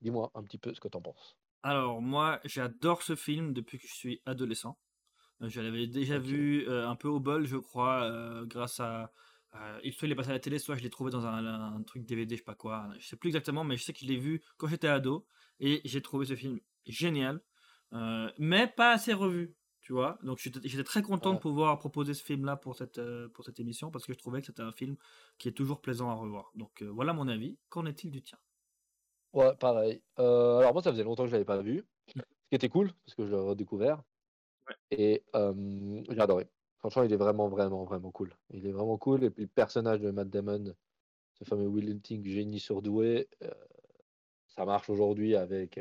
[0.00, 1.36] dis-moi un petit peu ce que t'en penses.
[1.62, 4.76] Alors, moi, j'adore ce film depuis que je suis adolescent.
[5.42, 9.12] Euh, je l'avais déjà vu un peu au bol, je crois, grâce à
[9.56, 12.04] euh, soit il est passé à la télé, soit je l'ai trouvé dans un, truc
[12.04, 12.88] DVD, je sais pas quoi.
[12.98, 15.26] Je sais plus exactement, mais je sais que je l'ai vu quand j'étais ado
[15.58, 17.40] et j'ai trouvé ce film génial,
[17.92, 20.18] euh, mais pas assez revu, tu vois.
[20.22, 23.90] Donc j'étais très content de pouvoir proposer ce film-là pour cette, euh, pour cette émission
[23.90, 24.96] parce que je trouvais que c'était un film
[25.38, 26.52] qui est toujours plaisant à revoir.
[26.54, 27.58] Donc voilà mon avis.
[27.68, 28.38] Qu'en est-il du tien?
[29.32, 30.02] Ouais, pareil.
[30.16, 32.20] alors moi, ça faisait longtemps que je l'avais pas vu, ce qui
[32.52, 34.02] était cool parce que je l'ai redécouvert.
[34.92, 36.48] Et j'ai adoré.
[36.80, 38.34] Franchement, il est vraiment, vraiment, vraiment cool.
[38.52, 39.24] Il est vraiment cool.
[39.24, 40.74] Et puis, le personnage de Matt Damon,
[41.38, 43.28] ce fameux Will Hunting, génie surdoué,
[44.48, 45.78] ça marche aujourd'hui avec,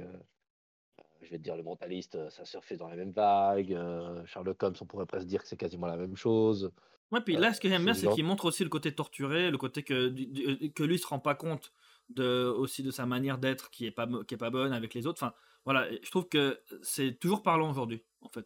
[1.21, 3.77] je vais te dire, le mentaliste, ça surfait dans la même vague.
[4.25, 6.71] Sherlock Holmes, on pourrait presque dire que c'est quasiment la même chose.
[7.11, 9.57] Ouais, puis là, ce que j'aime bien, c'est qu'il montre aussi le côté torturé, le
[9.57, 11.73] côté que, que lui se rend pas compte
[12.09, 15.07] de, aussi de sa manière d'être qui est pas, qui est pas bonne avec les
[15.07, 15.23] autres.
[15.23, 15.33] Enfin,
[15.65, 18.45] voilà, je trouve que c'est toujours parlant aujourd'hui, en fait.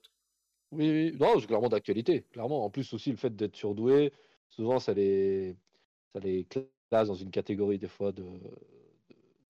[0.73, 2.65] Oui, oui, non, c'est clairement d'actualité, clairement.
[2.65, 4.11] En plus aussi, le fait d'être surdoué,
[4.49, 5.55] souvent, ça les,
[6.13, 8.25] ça les classe dans une catégorie des fois de,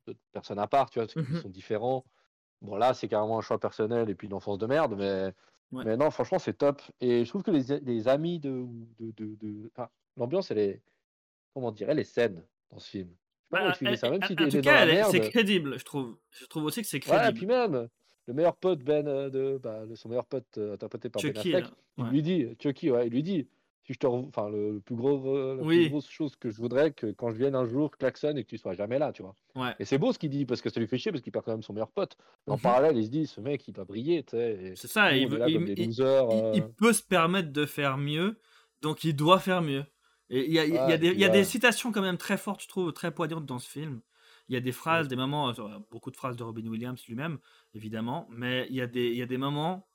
[0.07, 2.05] de, personnes à part, tu vois, qui mmh sont différents.
[2.61, 5.33] Bon, là, c'est carrément un choix personnel et puis une enfance de merde, mais,
[5.71, 6.81] mais non, franchement, c'est top.
[7.01, 8.65] Et je trouve que les, les amis de.
[8.99, 10.81] de, de, enfin, L'ambiance, elle est.
[11.53, 13.09] Comment dire Elle est saine dans ce film.
[13.51, 16.17] Bah, ça, même si en tout cas, c'est crédible, je trouve.
[16.31, 17.23] Je trouve aussi que c'est crédible.
[17.23, 17.87] Ouais, et puis même,
[18.27, 21.65] le meilleur pote Ben euh, de bah, son meilleur pote euh, interprété par Ben Affleck,
[21.97, 23.47] il lui dit Chucky, ouais, il lui dit
[23.85, 27.07] si je te enfin le, plus gros la plus grosse chose que je voudrais que
[27.07, 29.35] quand je vienne un jour klaxonne et que tu sois jamais là, tu vois.
[29.55, 29.75] Ouais.
[29.79, 31.43] Et c'est beau ce qu'il dit parce que ça lui fait chier parce qu'il perd
[31.43, 32.15] quand même son meilleur pote.
[32.47, 34.73] en mmh parallèle, il se dit ce mec il doit briller, tu sais.
[34.77, 36.61] C'est ça, il, veut, il, il, il, euh.
[36.77, 38.37] peut se permettre de faire mieux,
[38.81, 39.83] donc il doit faire mieux.
[40.29, 42.63] Et il y a, y a, des, y a des citations quand même très fortes,
[42.63, 43.99] je trouve, très poignantes dans ce film.
[44.49, 47.39] Il y a des phrases, des moments, euh, beaucoup de phrases de Robin Williams lui-même,
[47.73, 49.87] évidemment, mais il y, a des, il y a des moments,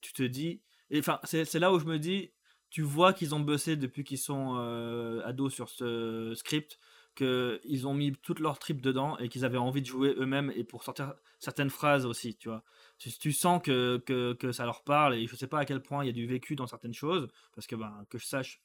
[0.00, 0.62] tu te dis,
[0.96, 2.32] enfin, c'est là où je me dis,
[2.70, 6.78] tu vois qu'ils ont bossé depuis qu'ils sont euh, ados sur ce script,
[7.16, 10.62] qu'ils ont mis toute leur trip dedans et qu'ils avaient envie de jouer eux-mêmes et
[10.62, 12.62] pour sortir certaines phrases aussi, tu vois.
[12.98, 15.82] Tu, tu sens que, que, que, ça leur parle et je sais pas à quel
[15.82, 18.62] point il y a du vécu dans certaines choses, parce que, ben, que je sache,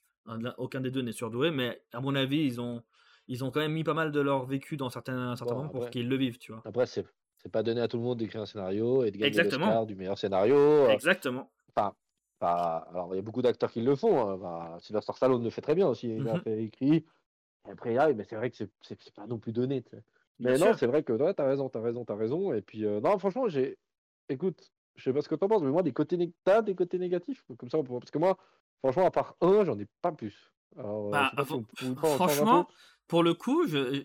[0.57, 2.83] aucun des deux n'est surdoué, mais à mon avis, ils ont,
[3.27, 5.89] ils ont quand même mis pas mal de leur vécu dans certains, certains moments pour
[5.89, 6.61] qu'ils le vivent, tu vois.
[6.65, 7.05] Après, c'est,
[7.37, 9.95] c'est pas donné à tout le monde d'écrire un scénario et de gagner l'Oscar du
[9.95, 10.55] meilleur scénario.
[10.55, 11.49] Euh, Exactement.
[11.75, 11.93] Enfin,
[12.41, 14.19] alors, il y a beaucoup d'acteurs qui le font.
[14.19, 14.33] Hein.
[14.39, 16.15] Enfin, Sylvester Stallone le fait très bien aussi.
[16.15, 17.05] Il a fait écrit.
[17.67, 19.83] Et après, ah, mais c'est vrai que c'est, c'est, pas non plus donné.
[20.39, 22.53] Mais non, c'est vrai que ouais, t'as raison, t'as raison, t'as raison.
[22.53, 23.77] Et puis, euh, non, franchement, j'ai.
[24.29, 26.99] Écoute, je sais pas ce que t'en penses, mais moi, des côtés, t'as des côtés
[26.99, 28.37] négatifs comme ça, parce que moi,
[28.85, 30.51] Franchement, à part un, j'en ai pas plus.
[30.77, 31.31] Alors, euh, bah,
[31.95, 32.67] franchement,
[33.07, 34.03] pour le coup, je,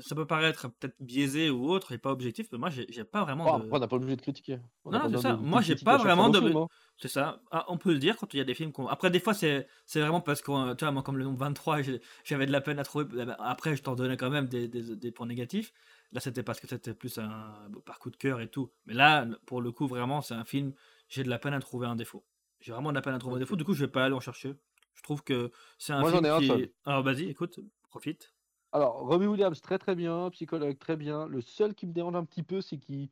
[0.00, 3.54] ça peut paraître peut-être biaisé ou autre et pas objectif, mais moi, j'ai pas vraiment.
[3.54, 3.68] Oh, de...
[3.70, 4.58] On n'a pas obligé de critiquer.
[4.84, 5.36] non, c'est ça.
[5.36, 6.38] moi, j'ai pas vraiment de.
[6.38, 6.66] Hein.
[6.96, 7.40] C'est ça.
[7.50, 8.72] Ah, on peut le dire quand il y a des films.
[8.88, 11.78] Après, des fois, c'est vraiment parce que, tu vois, moi, comme le nombre 23,
[12.24, 13.06] j'avais de la peine à trouver.
[13.12, 15.72] Eh ben, après, je t'en donnais quand même des, des, des points négatifs.
[16.12, 18.70] Là, c'était parce que c'était plus un par coup de cœur et tout.
[18.86, 20.72] Mais là, pour le coup, vraiment, c'est un film.
[21.08, 22.24] J'ai de la peine à trouver un défaut.
[22.60, 23.56] J'ai vraiment de la peine à trouver un défaut.
[23.56, 24.54] Du coup, je vais pas aller en chercher.
[24.94, 26.72] Je trouve que c'est un film qui...
[26.84, 28.34] Alors vas-y, écoute, profite.
[28.72, 31.26] Alors, Robbie Williams, très très bien, psychologue, très bien.
[31.26, 33.08] Le seul qui me dérange un petit peu, c'est qu'il...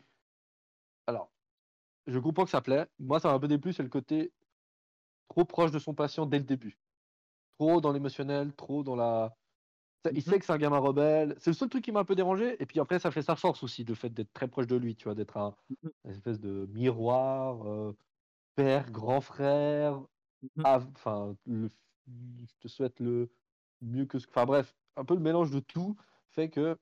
[1.06, 1.30] Alors,
[2.06, 2.86] je comprends que ça plaît.
[2.98, 4.32] Moi, ça m'a un peu déplu, c'est le côté
[5.28, 6.78] trop proche de son patient dès le début.
[7.58, 9.36] Trop dans l'émotionnel, trop dans la...
[10.12, 10.38] Il sait mhm.
[10.38, 11.34] que c'est un gamin rebelle.
[11.38, 12.62] C'est le seul truc qui m'a un peu dérangé.
[12.62, 14.94] Et puis après, ça fait sa force aussi, le fait d'être très proche de lui,
[14.94, 15.90] tu vois, d'être un mhm.
[16.04, 17.96] une espèce de miroir, euh,
[18.54, 20.00] père, grand frère,
[20.56, 20.62] mmh
[20.94, 23.30] enfin, je te souhaite le
[23.82, 24.26] mieux que ce.
[24.28, 25.96] Enfin bref, un peu le mélange de tout
[26.30, 26.76] fait que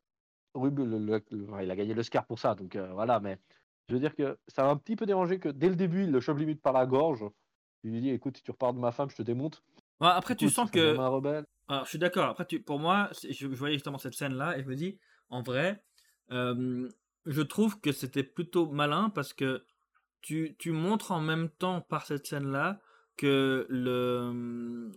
[0.54, 3.38] Rub, il a gagné l'Oscar pour ça, donc euh, voilà, mais
[3.88, 6.10] je veux dire que ça m'a un petit peu dérangé que dès le début, il
[6.10, 7.24] le chope limite par la gorge.
[7.82, 9.62] Il lui dit écoute, si tu repars de ma femme, je te démonte.
[10.00, 10.94] après, tu sens que.
[10.94, 12.26] Alors, je suis d'accord.
[12.30, 12.60] Après, tu...
[12.60, 15.82] pour moi, je, voyais justement cette scène-là et je me dis, en vrai,
[16.30, 19.64] je trouve que c'était plutôt malin parce que
[20.22, 22.80] tu, tu montres en même temps par cette scène-là
[23.16, 24.90] que le,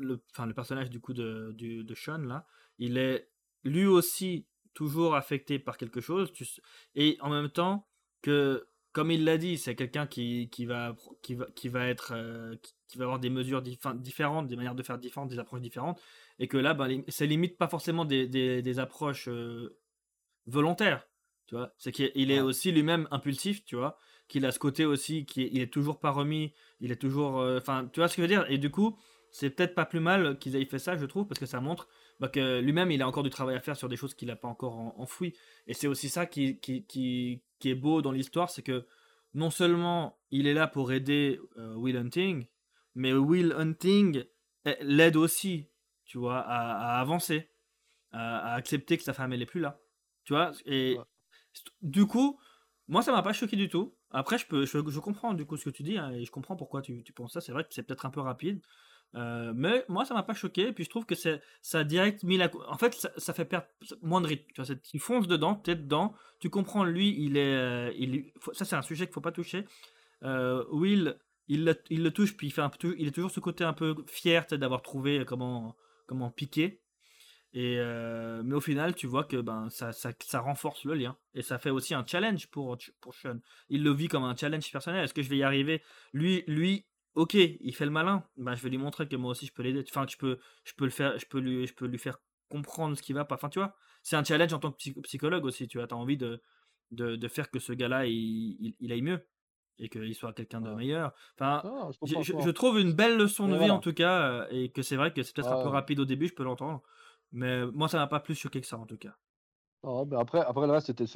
[0.00, 2.46] le, enfin, le personnage du coup de, de, de Sean, là,
[2.78, 3.28] il est
[3.64, 6.46] lui aussi toujours affecté par quelque chose, tu,
[6.94, 7.86] et en même temps
[8.22, 12.12] que, comme il l'a dit, c'est quelqu'un qui, qui, va, qui, va, qui va être,
[12.14, 12.56] euh,
[12.88, 16.00] qui, va avoir des mesures différentes, des manières de faire différentes, des approches différentes,
[16.38, 19.78] et que là, ben, ça limite pas forcément des, des, des approches euh,
[20.46, 21.06] volontaires,
[21.46, 25.26] tu vois, c'est qu'il est aussi lui-même impulsif, tu vois, qu'il a ce côté aussi,
[25.26, 27.40] qui est, il est toujours pas remis, il est toujours.
[27.40, 28.46] Euh, enfin, tu vois ce que je veux dire?
[28.48, 28.96] Et du coup,
[29.32, 31.88] c'est peut-être pas plus mal qu'ils aient fait ça, je trouve, parce que ça montre
[32.18, 34.36] bah, que lui-même, il a encore du travail à faire sur des choses qu'il n'a
[34.36, 35.34] pas encore enfoui.
[35.66, 38.86] Et c'est aussi ça qui, qui, qui, qui est beau dans l'histoire, c'est que
[39.34, 42.46] non seulement il est là pour aider euh, Will Hunting,
[42.94, 44.24] mais Will Hunting
[44.80, 45.68] l'aide aussi,
[46.04, 47.48] tu vois, à, avancer,
[48.12, 49.80] à, accepter que sa femme elle est plus là,
[50.24, 50.52] tu vois.
[50.66, 50.98] Et
[51.82, 52.38] du coup,
[52.88, 53.94] moi ça m'a pas choqué du tout.
[54.10, 56.56] Après, je, peux, je, comprends du coup ce que tu dis, hein, et je comprends
[56.56, 57.40] pourquoi tu, tu penses ça.
[57.40, 58.60] C'est vrai que c'est peut-être un peu rapide.
[59.16, 60.68] Euh, mais moi, ça m'a pas choqué.
[60.68, 61.38] Et puis je trouve que ça
[61.72, 62.50] a direct mis la.
[62.68, 63.66] En fait, ça, fait perdre
[64.02, 64.46] moins de rythme.
[64.54, 67.56] Tu vois, tu fonces dedans, tu es dedans, tu comprends, lui, il est.
[67.56, 69.64] Euh, il, ça, c'est un sujet qu'il faut pas toucher.
[70.22, 71.18] euh, Will,
[71.48, 73.72] il le, il le touche, puis il, fait un il est toujours ce côté un
[73.72, 76.80] peu fier d'avoir trouvé comment, comment piquer.
[77.52, 77.78] Et
[78.44, 81.16] mais au final, tu vois que ben, ça, ça, ça, renforce le lien.
[81.34, 83.40] Et ça fait aussi un challenge pour, pour Sean.
[83.68, 85.04] Il le vit comme un challenge personnel.
[85.04, 85.82] Est-ce que je vais y arriver?
[86.12, 88.24] Lui, lui, ok, il fait le malin.
[88.36, 89.84] Ben, je vais lui montrer que moi aussi je peux l'aider.
[89.88, 92.18] Enfin, que je peux, je peux le faire, je peux lui, je peux lui faire
[92.48, 93.36] comprendre ce qui va pas.
[93.36, 95.68] Enfin, tu vois, c'est un challenge en tant que psychologue aussi.
[95.68, 96.42] Tu as envie de,
[96.90, 99.26] de, de, faire que ce gars-là, il, il, aille mieux
[99.78, 101.12] et qu'il soit quelqu'un de meilleur.
[101.38, 104.96] Enfin, je, trouve une belle leçon de vie en tout cas, euh, et que c'est
[104.96, 106.82] vrai que c'est peut-être un peu rapide au début, je peux l'entendre,
[107.32, 109.16] mais moi ça m'a pas plus choqué que ça en tout cas.
[109.84, 111.06] mais après, après reste, c'était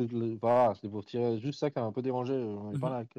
[0.40, 2.40] voilà, pour tirer juste ça qui a un peu dérangé.
[2.40, 3.18] J'en ai mmh parlé avec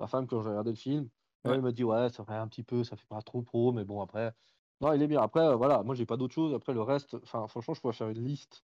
[0.00, 1.08] ma femme quand j'ai regardé le film.
[1.44, 3.84] Elle me dit ouais, ça fait un petit peu, ça fait pas trop pro, mais
[3.84, 4.32] bon après,
[4.80, 5.20] non, il est bien.
[5.20, 6.54] Après, voilà, moi j'ai pas d'autre chose.
[6.54, 8.64] Après le reste, enfin franchement, je pourrais faire une liste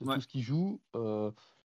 [0.00, 0.80] de tout ce qui joue.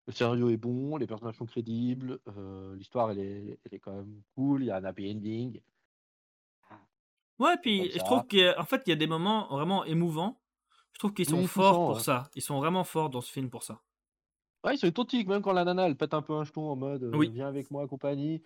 [0.06, 3.94] Le scénario est bon, les personnages sont crédibles, euh, l'histoire elle est, elle est quand
[3.94, 5.62] même cool, il y a un happy ending.
[7.40, 10.42] Ouais, puis je trouve qu'en fait il y a des moments vraiment émouvants.
[10.92, 12.30] Je trouve qu'ils sont forts pour ça.
[12.36, 13.82] Ils sont vraiment forts dans ce film pour ça.
[14.64, 16.76] Ouais, ils sont authentiques, même quand la nana elle pète un peu un jeton en
[16.76, 18.44] mode euh, viens avec moi, compagnie.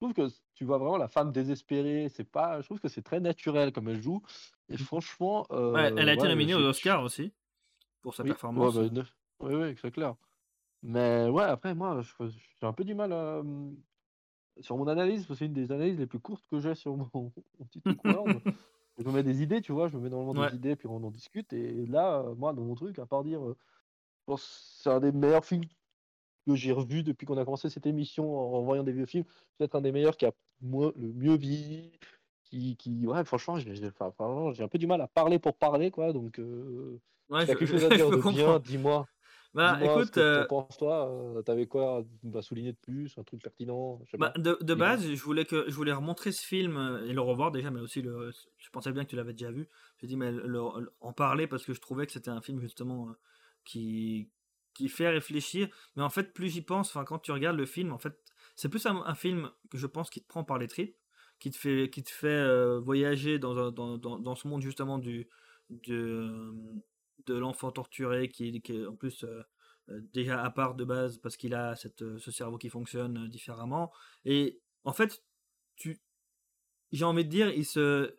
[0.00, 2.08] Je trouve que tu vois vraiment la femme désespérée.
[2.08, 4.22] C'est pas, je trouve que c'est très naturel comme elle joue.
[4.70, 4.78] Et mmh.
[4.78, 7.32] franchement, ouais, elle a été euh, nominée aux Oscars aussi
[8.00, 8.76] pour sa performance.
[8.76, 9.02] Ouais, bah,
[9.40, 10.14] oui, oui, c'est clair.
[10.82, 13.76] Mais ouais, après, moi, j'ai un peu du mal mmh,
[14.60, 17.30] sur mon analyse, c'est une des analyses les plus courtes que j'ai sur mon,
[17.70, 17.98] petit truc
[18.98, 20.76] je me mets des idées, tu vois, je me mets dans le monde des idées,
[20.76, 21.52] puis on en discute.
[21.52, 23.54] Et là, moi, dans mon truc, à part dire, je
[24.24, 25.64] pense c'est un des meilleurs films
[26.54, 29.24] que j'ai revu depuis qu'on a commencé cette émission en, voyant des vieux films.
[29.58, 30.32] Peut-être un des meilleurs qui a
[30.62, 31.92] le mieux vieilli.
[32.44, 36.12] Qui, qui, ouais, franchement, j'ai un peu du mal à parler pour parler, quoi.
[36.12, 39.06] Donc, euh, Ouais, quelque chose à dire de bien, dis-moi.
[39.52, 42.04] Bah, écoute, euh, penses toi euh, T'avais quoi
[42.36, 45.74] à souligner de plus Un truc pertinent bah, de, de base, je voulais que je
[45.74, 48.30] voulais remontrer ce film euh, et le revoir déjà, mais aussi le.
[48.58, 49.68] Je pensais bien que tu l'avais déjà vu.
[50.00, 50.32] J'ai dit mais
[51.00, 53.08] en parler parce que je trouvais que c'était un film justement
[53.64, 54.28] qui
[54.74, 55.68] qui fait réfléchir.
[55.96, 58.18] Mais en fait, plus j'y pense, enfin quand tu regardes le film, en fait,
[58.56, 60.96] c'est plus un, film que je pense qui te prend par les tripes,
[61.38, 65.28] qui te fait qui te fait voyager dans, dans, dans, dans, ce monde justement du
[65.70, 66.52] de
[67.26, 69.42] de l'enfant torturé qui, est en plus euh,
[69.90, 73.28] euh, déjà à part de base parce qu'il a cette, euh, ce cerveau qui fonctionne
[73.28, 73.92] différemment.
[74.24, 75.22] Et en fait,
[75.76, 76.00] tu,
[76.92, 78.16] j'ai envie de dire, il se,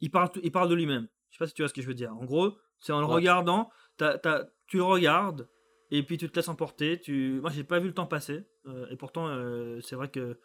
[0.00, 1.08] il parle, il parle de lui-même.
[1.30, 2.14] Je sais pas si tu vois ce que je veux dire.
[2.14, 5.48] En gros, c'est en le regardant, tu le regardes
[5.90, 7.00] et puis tu te laisses emporter.
[7.00, 8.44] Tu, moi, j'ai pas vu le temps passer.
[8.90, 9.28] et pourtant,
[9.80, 10.38] c'est vrai que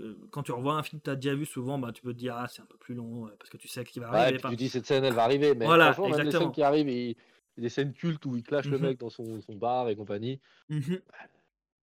[0.00, 2.12] euh, quand tu revois un film que tu as déjà vu souvent, bah, tu peux
[2.12, 4.08] te dire, ah, c'est un peu plus long, euh, parce que tu sais qu'il va
[4.10, 4.38] arriver.
[4.38, 5.54] tu dis, cette scène, elle va arriver.
[5.54, 7.08] Mais voilà, franchement, même les scènes qui arrivent, il...
[7.08, 7.16] y
[7.58, 9.96] a des scènes cultes où il clash le mmh mec dans son, son, bar et
[9.96, 10.40] compagnie.
[10.68, 11.16] Mmh bah,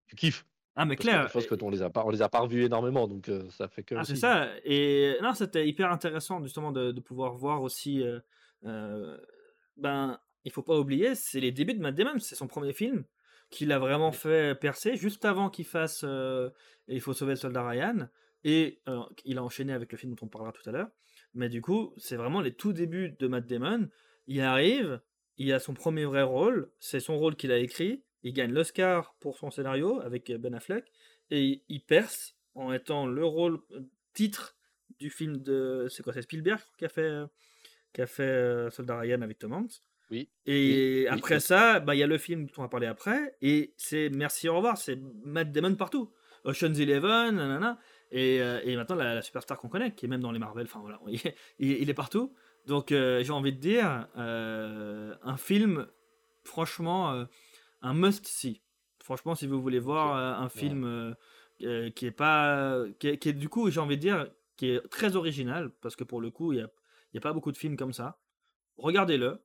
[0.07, 0.45] tu kiffes.
[0.77, 1.27] Ah, mais clair.
[1.27, 3.67] je pense qu'on les a pas, on les a pas revus énormément, donc euh, ça
[3.67, 3.95] fait que.
[3.95, 4.49] Ah, c'est ça.
[4.63, 8.03] Et non, c'était hyper intéressant, justement, de, de pouvoir voir aussi.
[8.65, 9.17] Euh,
[9.77, 13.03] ben, il faut pas oublier, c'est les débuts de Matt Damon, c'est son premier film
[13.49, 16.49] qu'il a vraiment fait percer juste avant qu'il fasse euh,
[16.88, 18.08] Il faut sauver le soldat Ryan.
[18.43, 20.89] Et euh, il a enchaîné avec le film dont on parlera tout à l'heure.
[21.34, 23.89] Mais du coup, c'est vraiment les tout débuts de Matt Damon.
[24.27, 25.01] Il arrive,
[25.38, 28.03] il a son premier vrai rôle, c'est son rôle qu'il a écrit.
[28.23, 30.91] Il gagne l'Oscar pour son scénario avec Ben Affleck.
[31.31, 33.81] Et il perce en étant le rôle euh,
[34.13, 34.55] titre
[34.99, 35.88] du film de.
[35.89, 37.23] C'est quoi C'est Spielberg qui a fait,
[37.93, 39.81] qui a fait Soldat Ryan avec Tom Hanks.
[40.11, 40.29] Oui.
[40.45, 43.73] Et après ça, bah, il y a le film dont on va parler après, et
[43.77, 46.11] c'est merci, au revoir, c'est Matt Damon partout.
[46.45, 47.79] Ocean's Eleven, nanana,
[48.11, 50.79] et, euh, et maintenant la, superstar qu'on connaît, qui est même dans les Marvel, enfin
[50.79, 50.99] voilà,
[51.59, 52.33] il, est partout.
[52.67, 55.87] Donc euh, j'ai envie de dire, euh, un film,
[56.43, 57.25] franchement,
[57.81, 58.61] un must-see.
[59.03, 61.15] Franchement, si vous voulez voir un film
[61.59, 62.83] qui est pas.
[62.99, 66.21] Qui est, du coup, j'ai envie de dire, qui est très original, parce que pour
[66.21, 66.69] le coup, il n'y a,
[67.13, 68.19] y a pas beaucoup de films comme ça.
[68.77, 69.41] Regardez-le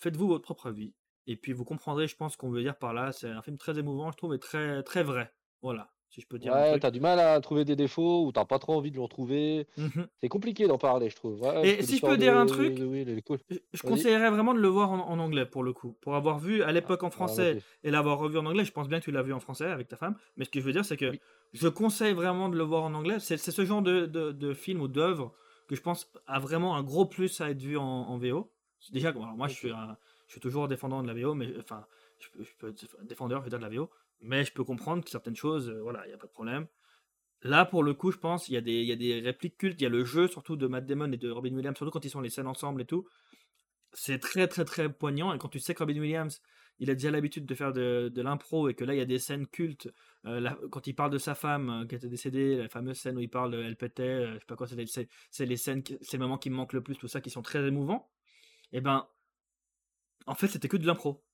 [0.00, 0.94] faites-vous votre propre avis.
[1.26, 3.12] Et puis vous comprendrez, je pense, qu'on veut dire par là.
[3.12, 5.30] C'est un film très émouvant, je trouve, et très, très vrai.
[5.60, 6.54] Voilà, si je peux dire.
[6.54, 9.02] Ouais, t'as du mal à trouver des défauts ou t'as pas trop envie de le
[9.02, 9.66] retrouver.
[9.76, 11.44] Mmh c'est compliqué d'en parler, je trouve.
[11.62, 15.44] et si je peux dire un truc, je, conseillerais vraiment de le voir en, anglais
[15.44, 15.96] pour le coup.
[16.00, 18.88] Pour avoir vu à l'époque en ah, français et l'avoir revu en anglais, je pense
[18.88, 20.16] bien que tu l'as vu en français avec ta femme.
[20.36, 21.12] Mais ce que je veux dire, c'est que
[21.52, 23.18] je conseille vraiment de le voir en anglais.
[23.18, 25.34] C'est ce genre de, de, film ou d'œuvre
[25.68, 28.50] que je pense a vraiment un gros plus à être vu en, en VO.
[28.92, 31.84] Déjà, moi, je suis, je suis toujours défendant de la VO, mais enfin,
[32.18, 35.36] je peux, je peux défendeur, je de la VO, mais je peux comprendre que certaines
[35.36, 36.66] choses, euh, voilà, il n'y a pas de problème.
[37.42, 39.80] Là, pour le coup, je pense, il y, a des, y a des répliques cultes,
[39.80, 42.04] il y a le jeu surtout de Matt Damon et de Robin Williams, surtout quand
[42.04, 43.06] ils sont les scènes ensemble et tout.
[43.92, 46.40] C'est très, très, très poignant, et quand tu sais que Robin Williams,
[46.78, 49.04] il a déjà l'habitude de faire de, de l'impro et que là il y a
[49.04, 49.88] des scènes cultes.
[50.26, 53.20] Euh, quand il parle de sa femme euh, qui était décédée, la fameuse scène où
[53.20, 56.38] il parle, elle pétait, euh, je sais pas quoi, c'est, c'est les scènes, c'est moments
[56.38, 58.10] qui me manquent le plus, tout ça, qui sont très émouvants.
[58.72, 59.06] Et eh ben,
[60.26, 61.24] en fait, c'était que de l'impro.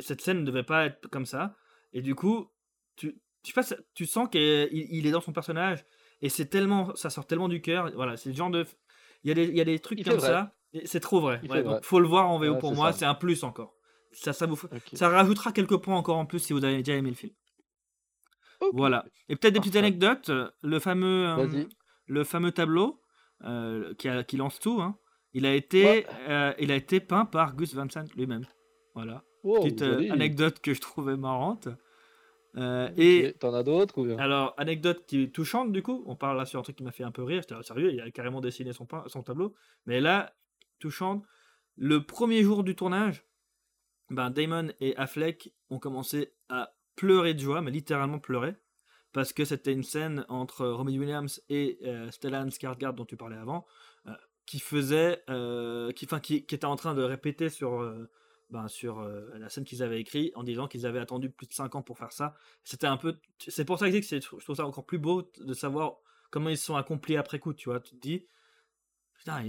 [0.00, 1.56] cette scène ne devait pas être comme ça.
[1.92, 2.52] Et du coup,
[2.96, 3.52] tu, tu,
[3.94, 5.84] tu sens qu'il il est dans son personnage
[6.20, 7.90] et c'est tellement, ça sort tellement du cœur.
[7.94, 8.66] Voilà, c'est le genre de,
[9.24, 10.54] il y a des, il y a des trucs comme ça.
[10.84, 11.40] C'est trop vrai.
[11.42, 13.74] Il faut le voir en VO pour moi, c'est un plus encore.
[14.12, 14.58] Ça, ça, vous...
[14.94, 17.34] ça rajoutera quelques points encore en plus si vous avez déjà aimé le film.
[18.72, 19.04] Voilà.
[19.28, 20.30] Et peut-être des petites anecdotes.
[20.62, 21.64] Le fameux, euh,
[22.06, 23.02] le fameux tableau
[23.44, 24.98] euh, qui, a, qui, lance tout, hein,
[25.36, 28.44] il, a été, euh, il a été peint par Gus Van Sant lui-même.
[28.94, 29.22] Voilà.
[29.42, 31.68] petite anecdote que je trouvais marrante.
[32.56, 36.02] et t'en as d'autres Alors, anecdote qui est touchante du coup.
[36.06, 37.42] On parle là sur un truc qui m'a fait un peu rire.
[37.42, 39.54] J'étais sérieux, il a carrément dessiné son, son tableau.
[39.86, 40.34] Mais là,
[40.78, 41.24] touchante.
[41.76, 43.22] Le premier jour du tournage,
[44.10, 48.54] ben Damon et Affleck ont commencé à pleurer de joie, mais littéralement pleurer,
[49.12, 53.36] parce que c'était une scène entre Robbie Williams et euh, Stellan Skarsgård dont tu parlais
[53.36, 53.62] avant, euh,
[54.46, 58.08] qui faisait, euh, qui, enfin, qui, qui, était en train de répéter sur, euh,
[58.50, 61.74] ben, sur la scène qu'ils avaient écrite en disant qu'ils avaient attendu plus de 5
[61.74, 62.34] ans pour faire ça.
[62.64, 65.96] C'était un peu, c'est pour ça que je trouve ça encore plus beau de savoir
[66.30, 67.80] comment ils se sont accomplis après coup, tu vois.
[67.80, 68.26] Tu te dis,
[69.18, 69.42] putain,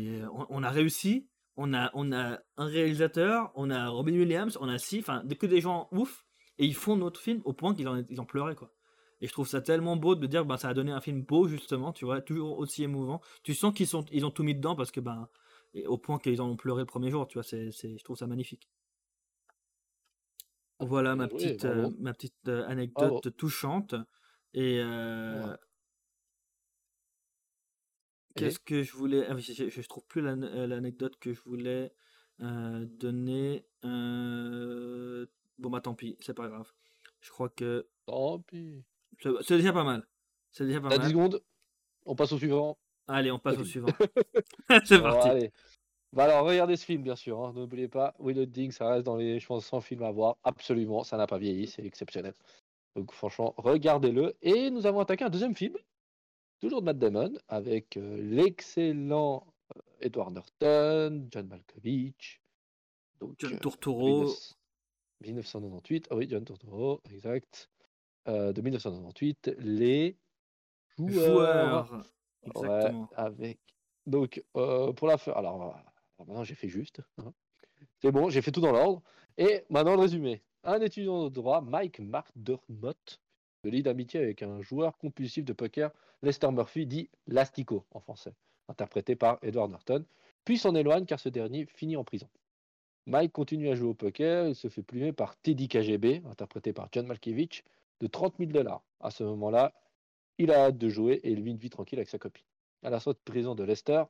[0.50, 4.78] on a réussi, on a, on a un réalisateur, on a Robin Williams, on a
[4.78, 6.26] six, enfin, que des gens ouf,
[6.58, 8.74] et ils font notre film au point qu'ils en, ils pleuré, quoi.
[9.22, 11.24] Et je trouve ça tellement beau de dire que ben, ça a donné un film
[11.24, 13.22] beau, justement, tu vois, toujours aussi émouvant.
[13.44, 15.28] Tu sens qu'ils sont, ils ont tout mis dedans parce que, ben,
[15.86, 18.28] au point qu'ils en ont pleuré le premier jour, tu vois, c'est, je trouve ça
[18.28, 18.70] magnifique.
[20.80, 23.96] Voilà ma petite, euh, ma petite euh, anecdote touchante.
[24.54, 25.56] Et, euh,
[28.38, 29.26] Qu'est-ce que je voulais.
[29.28, 31.94] Ah je, trouve plus euh, l'anecdote que je voulais
[32.42, 33.66] euh, donner.
[33.84, 35.26] Euh,
[35.58, 36.72] bon, bah tant pis, c'est pas grave.
[37.22, 37.88] Je crois que.
[38.06, 38.84] Tant pis.
[39.20, 40.08] C'est déjà pas mal.
[40.52, 41.00] C'est déjà pas mal.
[41.00, 41.42] 10 secondes.
[42.06, 42.78] On passe au suivant.
[43.08, 43.88] Allez, on passe au suivant.
[44.86, 45.30] c'est parti.
[45.30, 45.52] allez.
[46.14, 47.40] Bah alors, regardez ce film, bien sûr.
[47.40, 47.54] Hein.
[47.54, 50.38] N'oubliez pas, Will Ding, ça reste dans les, je pense, 100 films à voir.
[50.44, 52.34] Absolument, ça n'a pas vieilli, c'est exceptionnel.
[52.96, 54.36] Donc, franchement, regardez-le.
[54.42, 55.78] Et nous avons attaqué un deuxième film
[56.60, 62.42] toujours de Matt Damon, avec euh, l'excellent euh, Edward Norton, John Malkovich,
[63.20, 64.34] donc, John euh, Turturro.
[65.22, 67.70] 1998, ah oui, John Turturro, exact.
[68.28, 70.18] De 1998, les
[70.98, 72.04] joueurs.
[72.44, 73.10] Exactement.
[73.16, 73.60] avec...
[74.06, 75.76] Donc, pour la fin, alors,
[76.20, 77.02] maintenant j'ai fait juste.
[77.18, 77.34] Hein.
[78.02, 79.02] C'est bon, j'ai fait tout dans l'ordre.
[79.38, 80.44] Et maintenant le résumé.
[80.64, 83.22] Un étudiant de droit, Mike McDermott,
[83.64, 88.34] de lie d'amitié avec un joueur compulsif de poker Lester Murphy dit Lastico en français,
[88.68, 90.06] interprété par Edward Norton,
[90.46, 92.30] puis s'en éloigne car ce dernier finit en prison.
[93.06, 96.90] Mike continue à jouer au poker et se fait plumer par Teddy KGB, interprété par
[96.92, 97.64] John Malkiewicz,
[98.00, 98.84] de 30 000 dollars.
[99.00, 99.74] À ce moment-là,
[100.38, 102.46] il a hâte de jouer et il vit une vie tranquille avec sa copine.
[102.84, 104.04] À la sortie de prison de Lester,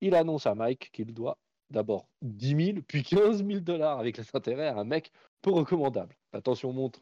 [0.00, 1.38] il annonce à Mike qu'il doit
[1.70, 5.12] d'abord 10 000 puis 15 000 dollars avec les intérêts à un mec
[5.42, 6.16] peu recommandable.
[6.32, 7.00] Attention montre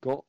[0.00, 0.24] quand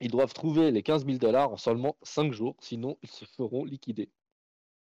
[0.00, 3.64] ils doivent trouver les 15 000 dollars en seulement 5 jours, sinon ils se feront
[3.64, 4.10] liquider.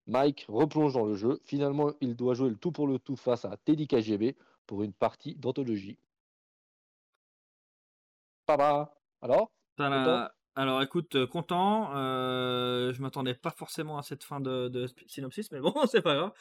[0.06, 1.40] Mike replonge dans le jeu.
[1.44, 4.36] Finalement, il doit jouer le tout pour le tout face à Teddy KGB
[4.66, 6.00] pour une partie d'anthologie.
[8.46, 9.52] Papa, alors
[10.56, 11.92] Alors écoute, euh, content.
[11.96, 16.32] Euh, je m'attendais pas forcément à cette fin de, synopsis, mais bon, c'est pas grave.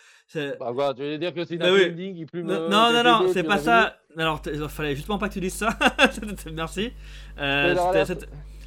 [0.58, 3.44] Bah tu veux dire que c'est un bah ending plus Non, non, non, non c'est
[3.44, 3.96] pas ça.
[4.16, 5.70] Alors, il fallait justement pas que tu dises ça.
[6.52, 6.92] Merci.
[7.38, 8.04] Euh,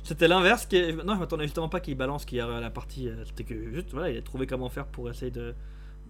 [0.03, 0.65] c'était l'inverse.
[0.65, 3.09] Qui Non, je m'attendais justement pas qu'il balance qu'il y a la partie.
[3.09, 5.53] Euh, c'était que juste, voilà, il a trouvé comment faire pour essayer de,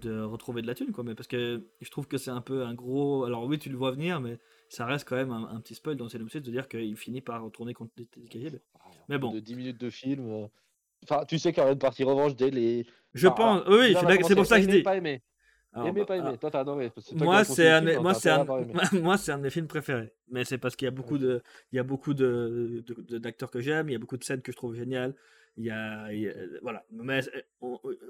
[0.01, 1.03] de retrouver de la thune, quoi.
[1.03, 3.25] Mais parce que je trouve que c'est un peu un gros.
[3.25, 4.37] Alors oui, tu le vois venir, mais
[4.69, 7.73] ça reste quand même un, petit spoil dans synopsis de dire qu'il finit par retourner
[7.73, 8.61] contre des KGB.
[9.09, 9.31] Mais bon.
[9.31, 10.29] De 10 minutes de film.
[10.29, 10.47] Euh,
[11.03, 12.85] enfin, tu sais qu'il y aura une partie revanche dès les.
[13.13, 13.63] Je pense.
[13.67, 14.83] oui, c'est pour ça que je dis.
[14.83, 15.21] Pas aimé.
[15.75, 16.37] aimé, pas aimé.
[16.37, 16.91] Toi, t'as adoré.
[17.13, 18.45] Moi, c'est un, moi, c'est un,
[18.93, 20.13] moi, c'est un de mes films préférés.
[20.29, 22.83] Mais c'est parce qu'il y a beaucoup de, il y a beaucoup de,
[23.17, 23.89] d'acteurs que j'aime.
[23.89, 25.15] Il y a beaucoup de scènes que je trouve géniales.
[25.57, 26.07] Il y a,
[26.61, 26.83] voilà.
[26.91, 27.21] Mais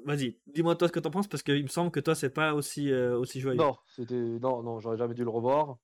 [0.04, 2.54] vas-y, dis-moi toi ce que t'en penses parce qu'il me semble que toi, c'est pas
[2.54, 3.58] aussi, euh, aussi joyeux.
[3.58, 5.78] Non, c'était, non, non, j'aurais jamais dû le revoir.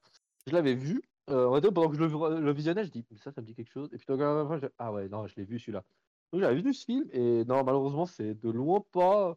[0.45, 1.01] Je l'avais vu.
[1.29, 3.89] Euh, pendant que je le, visionnais, je dis, ça, ça me dit quelque chose.
[3.91, 4.67] Et puis, après, je...
[4.77, 5.83] ah ouais, non, je l'ai vu celui-là.
[6.31, 9.35] Donc, j'avais vu ce film et non, malheureusement, c'est de loin pas.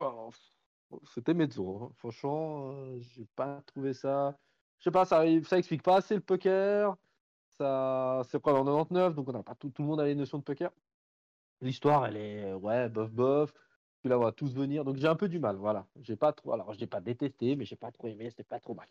[0.00, 0.30] Oh,
[1.14, 1.82] c'était mezzo.
[1.82, 1.92] Hein.
[1.96, 4.36] Franchement, euh, j'ai pas trouvé ça.
[4.78, 6.96] Je sais pas, ça, ça explique pas assez le poker.
[7.62, 10.16] Ça, c'est quoi en 99, donc on n'a pas tout, tout, le monde a les
[10.16, 10.72] notions de poker.
[11.60, 13.54] L'histoire, elle est ouais, bof bof.
[14.02, 15.54] Tu la vois tous venir, donc j'ai un peu du mal.
[15.56, 16.52] Voilà, j'ai pas trop.
[16.52, 18.30] Alors, j'ai pas détesté, mais j'ai pas trop aimé.
[18.30, 18.88] C'était pas trop mal.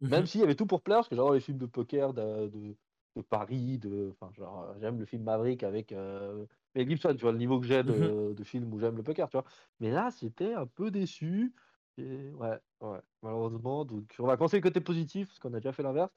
[0.00, 0.26] Même Mhm.
[0.26, 2.74] s'il y avait tout pour plaire, parce que j'adore les films de poker de, de,
[3.16, 7.32] de Paris, de, enfin, genre, j'aime le film Maverick avec euh, Mel Gibson, tu vois,
[7.32, 9.44] le niveau que j'ai de, de film où j'aime le poker, tu vois.
[9.80, 11.54] Mais là, c'était un peu déçu.
[11.98, 13.84] Et ouais, ouais, malheureusement.
[13.84, 16.12] Donc, on va commencer les côtés positifs, parce qu'on a déjà fait l'inverse.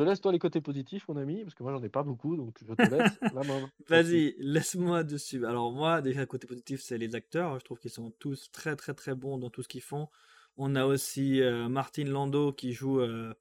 [0.00, 2.34] Te laisse toi les côtés positifs, mon ami, parce que moi, j'en ai pas beaucoup,
[2.34, 3.70] donc je te laisse la main.
[3.86, 5.44] Vas-y, laisse-moi dessus.
[5.44, 7.58] Alors moi, déjà, le côté positif, c'est les acteurs.
[7.58, 10.08] Je trouve qu'ils sont tous très très très bons dans tout ce qu'ils font.
[10.56, 13.34] On a aussi euh, Martin Landau qui joue euh,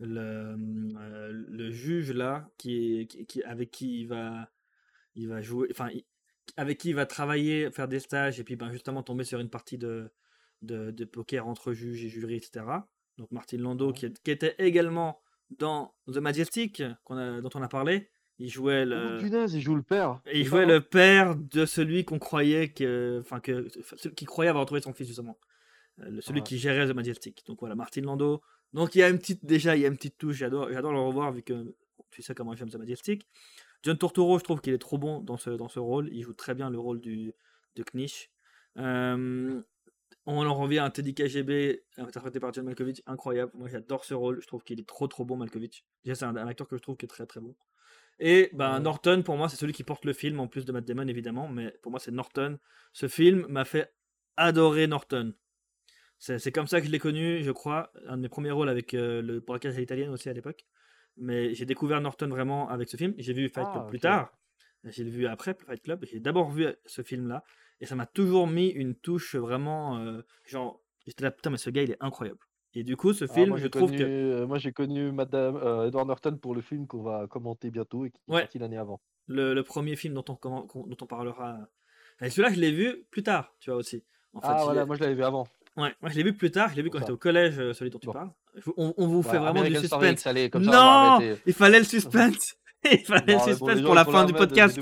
[0.00, 0.54] le,
[1.00, 4.50] euh, le juge là, qui, qui, qui- avec qui il va,
[5.14, 6.04] il va jouer, enfin, il-
[6.58, 9.48] avec qui il va travailler, faire des stages et puis ben, justement tomber sur une
[9.48, 10.10] partie de,
[10.60, 12.86] de, de poker entre juge et jury, etc.
[13.16, 15.21] Donc Martin Landau qui était également
[15.58, 18.08] dans The Majestic, a- dont on a parlé.
[18.38, 20.20] Il jouait Oh le, punaise, il joue le père.
[20.32, 23.68] il jouait le père de celui qu'on croyait que, enfin que,
[24.08, 25.38] qui croyait avoir retrouvé son fils justement,
[26.00, 26.44] Euh, celui Ouais.
[26.46, 27.44] qui gérait The Majestic.
[27.46, 28.40] Donc voilà, Martin Landau.
[28.72, 30.36] Donc il y a une petite, déjà il y a une petite touche.
[30.36, 31.74] J'adore, j'adore le revoir vu que
[32.10, 33.28] tu sais comment j'aime The Majestic.
[33.82, 36.08] John Turturro, je trouve qu'il est trop bon dans ce dans ce rôle.
[36.12, 37.34] Il joue très bien le rôle du
[37.76, 38.30] de Knish.
[38.78, 39.60] Euh,
[40.26, 43.52] on en revient à Teddy KGB, interprété par John Malkovich, incroyable.
[43.54, 44.40] Moi j'adore ce rôle.
[44.40, 45.84] Je trouve qu'il est trop trop bon Malkovich.
[46.04, 47.54] Déjà c'est un, un acteur que je trouve qui est très très bon.
[48.18, 48.80] Et ben, Ouais.
[48.80, 51.48] Norton, pour moi, c'est celui qui porte le film, en plus de Matt Damon, évidemment.
[51.48, 52.58] Mais pour moi, c'est Norton.
[52.92, 53.92] Ce film m'a fait
[54.36, 55.34] adorer Norton.
[56.18, 57.90] C'est comme ça que je l'ai connu, je crois.
[58.06, 60.66] Un de mes premiers rôles avec euh, le braquage à l'italienne aussi à l'époque.
[61.16, 63.12] Mais j'ai découvert Norton vraiment avec ce film.
[63.18, 64.32] J'ai vu Fight Club Ah, plus tard.
[64.84, 66.04] J'ai vu après Fight Club.
[66.04, 67.42] J'ai d'abord vu ce film-là.
[67.82, 69.98] Et ça m'a toujours mis une touche vraiment.
[69.98, 72.38] euh, genre, j'étais là, putain, mais ce gars, il est incroyable.
[72.74, 74.04] Et du coup, ce Ah, film, moi, je trouve connu, que.
[74.04, 78.06] euh, moi, j'ai connu Madame euh, Edward Norton pour le film qu'on va commenter bientôt
[78.06, 78.40] et qui est Ouais.
[78.42, 79.00] sorti l'année avant.
[79.26, 80.34] le, le premier film dont on,
[80.86, 81.58] dont on parlera.
[82.20, 84.04] Et celui-là, je l'ai vu plus tard, tu vois aussi.
[84.32, 85.46] En fait, Ah, voilà, moi, je l'avais vu avant.
[85.76, 87.72] ouais, moi je l'ai vu plus tard, je l'ai vu quand j'étais au collège, euh,
[87.72, 88.12] celui dont tu Bon.
[88.12, 88.30] parles.
[88.76, 90.50] On, on vous fait Ouais, vraiment American du Story suspense.
[90.50, 92.54] comme ça, on va non, il fallait le suspense.
[92.90, 94.80] il fallait Non, suspense les pour, la fin du podcast.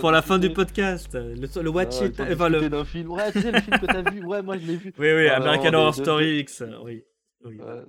[0.00, 1.14] Pour la fin du podcast.
[1.14, 2.18] Le, le watch it.
[2.20, 2.84] Enfin, le...
[2.84, 3.10] film.
[3.10, 4.24] Ouais, tu sais, le film que t'as vu.
[4.24, 4.92] Ouais, moi, je l'ai vu.
[4.98, 6.62] Oui, oui, Ah, American non, Horror Story X.
[6.82, 7.04] Oui.
[7.44, 7.56] oui.
[7.58, 7.82] Ouais.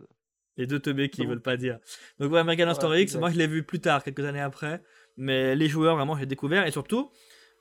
[0.57, 1.79] Les deux teubés qui Donc- veulent pas dire.
[2.19, 4.81] Donc ouais, American Horror Story X, moi je l'ai vu plus tard, quelques années après.
[5.17, 6.65] Mais les joueurs, vraiment, j'ai découvert.
[6.67, 7.09] Et surtout,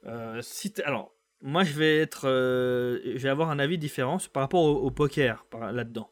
[0.07, 4.43] euh, si alors, moi je vais être, euh, je vais avoir un avis différent par
[4.43, 6.09] rapport au, au poker là-dedans.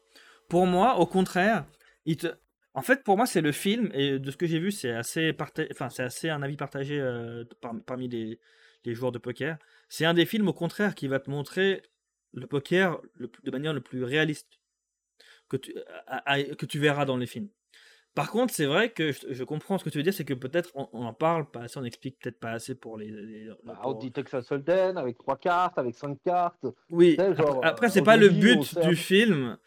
[0.49, 1.65] Pour moi, au contraire,
[2.05, 2.27] il te...
[2.73, 5.31] en fait, pour moi, c'est le film et de ce que j'ai vu, c'est assez
[5.33, 8.39] parta- enfin, c'est assez un avis partagé euh, par- parmi les,
[8.85, 9.57] les joueurs de poker.
[9.89, 11.83] C'est un des films, au contraire, qui va te montrer
[12.33, 14.59] le poker le de manière le plus réaliste
[15.49, 15.75] que tu,
[16.07, 17.49] à- à- que tu verras dans les films.
[18.15, 20.35] Par contre, c'est vrai que je, je comprends ce que tu veux dire, c'est que
[20.35, 23.07] peut-être on, on en parle pas assez, on explique peut-être pas assez pour les.
[23.09, 26.65] les- Bah, pour- on dit Texas Hold'em avec trois cartes, avec cinq cartes.
[26.89, 29.57] Oui, sais, après, genre, après, euh, c'est pas le but du film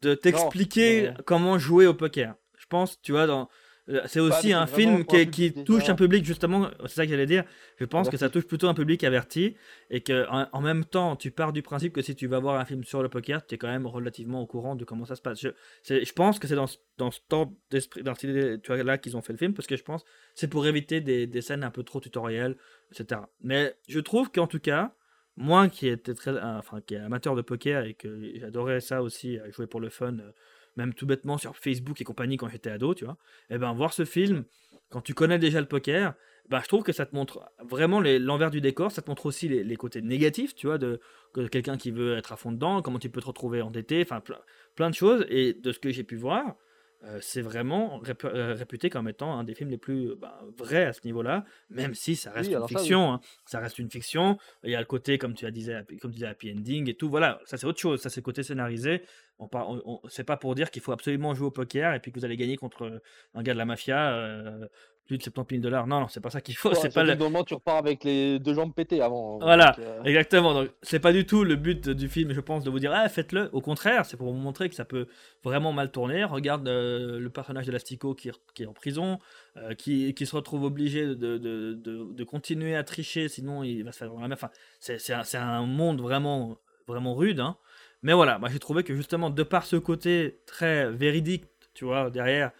[0.00, 2.34] de t'expliquer comment jouer au poker.
[2.70, 3.48] Je pense, tu vois, dans.
[3.88, 7.26] euh, C'est aussi mais un film qui, touche un public justement, c'est ça que j'allais
[7.26, 7.42] dire.
[7.80, 9.56] Je pense que ça touche plutôt un public averti
[9.90, 12.60] et que en, en même temps, tu pars du principe que si tu vas voir
[12.60, 15.16] un film sur le poker, tu es quand même relativement au courant de comment ça
[15.16, 15.40] se passe.
[15.40, 18.80] Je, pense que c'est dans, ce- dans ce temps d'esprit, dans cette idée, tu vois,
[18.84, 21.26] là qu'ils ont fait le film parce que je pense que c'est pour éviter des,
[21.26, 22.56] des scènes un peu trop tutorielles,
[22.92, 23.22] etc.
[23.40, 24.94] Mais je trouve qu'en tout cas,
[25.36, 29.38] moi qui était très, enfin qui est amateur de poker et que j'adorais ça aussi,
[29.50, 30.30] jouer pour le fun, euh,
[30.76, 33.16] même tout bêtement sur Facebook et compagnie quand j'étais ado, tu vois.
[33.50, 34.44] Et ben voir ce film
[34.90, 36.14] quand tu connais déjà le poker,
[36.48, 39.48] ben, je trouve que ça te montre vraiment l'envers du décor, ça te montre aussi
[39.48, 41.00] les, les côtés négatifs, tu vois, de,
[41.36, 44.20] de quelqu'un qui veut être à fond dedans, comment tu peux te retrouver endetté, enfin
[44.20, 44.38] plein,
[44.74, 45.24] plein de choses.
[45.28, 46.56] Et de ce que j'ai pu voir,
[47.04, 50.86] euh, c'est vraiment répu- euh, réputé comme étant un des films les plus ben, vrais
[50.86, 52.80] à ce niveau-là, même si ça reste Oui, une alors ça, oui.
[52.80, 53.12] fiction.
[53.12, 53.20] hein.
[53.46, 54.36] Ça reste une fiction.
[54.64, 56.94] Il y a le côté, comme tu as disais, comme tu disais, happy ending et
[56.94, 57.08] tout.
[57.08, 58.00] Voilà, ça c'est autre chose.
[58.02, 59.02] Ça c'est le côté scénarisé.
[59.40, 59.48] On
[59.86, 62.24] on- c'est pas pour dire qu'il faut absolument jouer au poker et puis que vous
[62.24, 63.00] allez gagner contre
[63.34, 64.66] un gars de la mafia euh,
[65.06, 65.88] plus de 70 000 dollars.
[65.88, 66.68] Non, non, c'est pas ça qu'il faut.
[66.68, 67.14] Ouais, c'est pas le...
[67.14, 69.38] Normalement, tu repars avec les deux jambes pétées avant.
[69.40, 70.54] Voilà, donc, euh, exactement.
[70.54, 73.08] Donc, c'est pas du tout le but du film, je pense, de vous dire, ah,
[73.08, 73.48] faites-le.
[73.52, 75.06] Au contraire, c'est pour vous montrer que ça peut
[75.42, 76.22] vraiment mal tourner.
[76.22, 79.18] Regarde euh, le personnage de l'Astico qui, qui est en prison,
[79.56, 81.38] euh, qui, qui se retrouve obligé de, de,
[81.74, 84.36] de, de continuer à tricher, sinon il va se faire dans la mer.
[84.40, 87.40] Enfin, c'est un, un monde vraiment, vraiment rude.
[87.40, 87.56] hein.
[88.02, 91.44] Mais voilà, moi j'ai trouvé que justement, de par ce côté très véridique,
[91.74, 92.50] tu vois, derrière,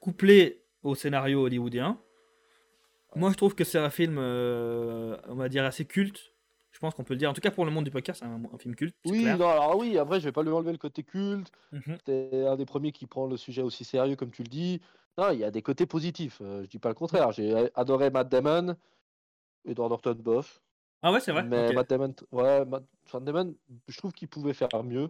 [0.00, 1.98] couplé au scénario hollywoodien,
[3.14, 6.34] moi, je trouve que c'est un film, euh, on va dire, assez culte.
[6.70, 7.30] Je pense qu'on peut le dire.
[7.30, 8.94] En tout cas, pour le monde du poker, c'est un, un film culte.
[9.06, 9.38] Oui, clair.
[9.38, 11.50] non, alors oui, après, je vais pas lui enlever le côté culte.
[11.72, 11.96] Mhm.
[12.04, 14.82] C'est un des premiers qui prend le sujet aussi sérieux, comme tu le dis.
[15.16, 16.42] Non, il y a des côtés positifs.
[16.42, 17.32] euh, je dis pas le contraire.
[17.32, 18.76] J'ai adoré Matt Damon,
[19.64, 20.60] Edward Norton, bof.
[21.06, 21.44] Ah ouais, c'est vrai.
[21.44, 21.74] Mais ok.
[21.74, 22.82] Matt Damon, ouais, Matt,
[23.22, 23.54] Damon,
[23.86, 25.08] je trouve qu'il pouvait faire mieux.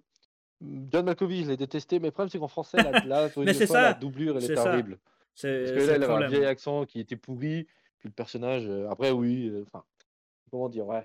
[0.93, 3.95] John Malkovich, je l'ai détesté, mais le problème, c'est qu'en français, la, là, Mais la
[3.95, 4.69] doublure, elle ça.
[4.69, 4.99] horrible.
[4.99, 7.67] Parce que là, elle avait un vieil accent qui était pourri,
[7.99, 9.85] puis le personnage, euh, après, oui, euh, enfin,
[10.51, 11.03] comment dire, ouais.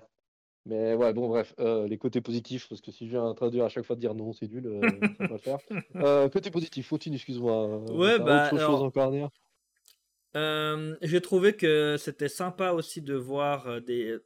[0.66, 3.70] Mais ouais, bon, bref, euh, les côtés positifs, parce que si je viens traduire à
[3.70, 5.58] chaque fois de dire non, c'est nul, euh, ça va faire.
[5.96, 7.78] Euh, côté positif, continue, excuse-moi.
[7.92, 9.30] Ouais, bah, autre chose alors- encore à dire?
[10.34, 14.18] Euh, j'ai trouvé que c'était sympa aussi de voir euh, des.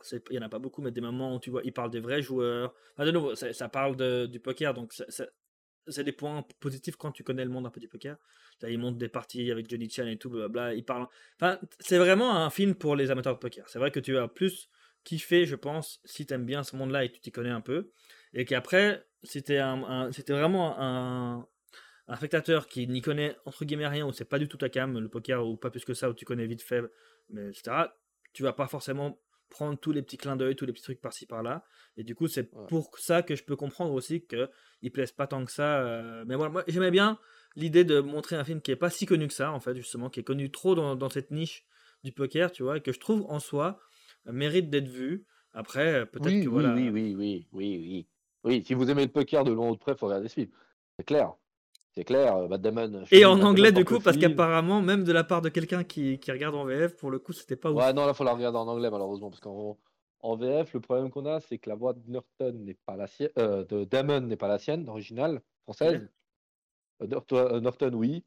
[0.00, 1.90] c'est- il y en a pas beaucoup, mais des moments où tu vois, ils parlent
[1.90, 2.74] des vrais joueurs.
[2.94, 7.44] Enfin, de nouveau, ça, parle du poker, donc c'est- des points positifs quand tu connais
[7.44, 8.16] le monde un peu du poker.
[8.60, 10.74] Là, ils montrent des parties avec Johnny Chan et tout, blablabla.
[10.74, 11.06] Ils parlent.
[11.40, 13.68] Enfin, c'est vraiment un film pour les amateurs de poker.
[13.68, 14.68] C'est vrai que tu as plus
[15.04, 17.60] kiffé, je pense, si tu aimes bien ce monde-là et que tu t'y connais un
[17.60, 17.90] peu.
[18.34, 21.46] Et qu'après, c'était un, vraiment un,
[22.12, 24.98] un spectateur qui n'y connaît entre guillemets rien, ou c'est pas du tout ta cam,
[24.98, 26.82] le poker, ou pas plus que ça, où tu connais vite fait,
[27.30, 27.94] mais etc.,
[28.32, 31.26] tu vas pas forcément prendre tous les petits clins d'œil, tous les petits trucs par-ci
[31.26, 31.64] par-là.
[31.96, 32.68] Et du coup, c'est Ouais.
[32.68, 35.80] pour ça que je peux comprendre aussi qu'ils plaisent pas tant que ça.
[35.82, 37.18] euh, Mais voilà, moi, j'aimais bien
[37.56, 40.08] l'idée de montrer un film qui est pas si connu que ça, en fait, justement,
[40.08, 41.64] qui est connu trop dans, dans cette niche
[42.04, 43.78] du poker, tu vois, et que je trouve en soi
[44.24, 45.26] mérite d'être vu.
[45.52, 46.72] Après, peut-être Oui, que oui, voilà.
[46.72, 48.08] oui, oui, oui, oui, oui.
[48.44, 50.34] Oui, si vous aimez le poker de loin ou de près, il faut regarder ce
[50.34, 50.50] film.
[50.98, 51.34] C'est clair.
[51.94, 53.04] C'est clair, euh, Matt Damon.
[53.10, 56.32] Et en anglais, du coup, parce qu'apparemment, même de la part de quelqu'un qui, qui
[56.32, 57.78] regarde en VF, pour le coup, c'était pas ouf.
[57.78, 59.78] Ouais, non, là, faut la regarder en anglais, malheureusement, parce qu'en
[60.20, 63.06] en VF, le problème qu'on a, c'est que la voix de Norton n'est pas la
[63.06, 66.08] sienne, euh, de Damon n'est pas la sienne, originale, française.
[67.02, 68.24] Euh, Norton, euh, Norton, oui.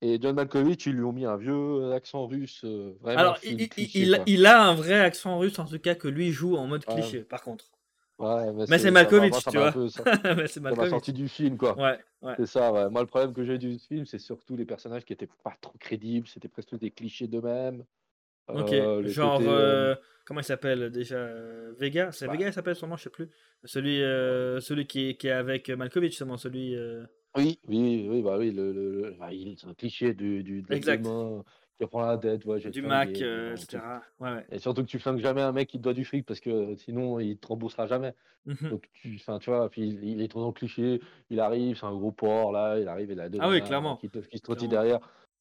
[0.00, 3.60] Et John Malkovich, ils lui ont mis un vieux accent russe, euh, vraiment Alors, il,
[3.60, 4.24] il- cliché, il- quoi.
[4.26, 7.20] il a un vrai accent russe, en tout cas, que lui joue en mode cliché,
[7.20, 7.66] par contre.
[8.18, 9.72] Ouais, Mais c'est- Malkovich, tu vois.
[10.46, 10.90] c'est Malkovich.
[10.90, 11.76] sorti du film, quoi.
[11.76, 12.34] Ouais, ouais.
[12.38, 12.88] C'est ça, ouais.
[12.88, 15.76] Moi, le problème que j'ai du film, c'est surtout les personnages qui étaient pas trop
[15.78, 17.84] crédibles, c'était presque des clichés d'eux-mêmes.
[18.48, 19.94] Ok, Euh, genre, euh, euh,
[20.26, 21.26] comment il s'appelle déjà
[21.78, 22.12] Vega?
[22.12, 22.32] C'est Bah.
[22.34, 23.28] Vega, il s'appelle son nom, je sais plus.
[23.64, 26.76] Celui, euh, celui qui, est, qui est avec Malkovich, justement, celui.
[27.36, 30.62] Oui, oui, oui, bah oui, le, le, le- bah, il- c'est un cliché du, du,
[30.62, 31.04] de Exact.
[31.78, 33.66] Qui prend la tête, ouais, du Mac, euh, etc.
[34.18, 34.46] tu- Ouais, ouais.
[34.50, 36.76] Et surtout que tu flingues jamais un mec qui te doit du fric parce que
[36.76, 38.14] sinon il te remboursera jamais.
[38.46, 38.70] Mhm.
[38.70, 41.00] Donc tu, tu vois, puis il, il est trop dans le cliché,
[41.30, 43.96] il arrive, c'est un gros porc là, il arrive, il a deux Ah oui, clairement.
[43.96, 44.68] qui, te- qui se Clairement.
[44.68, 45.00] derrière.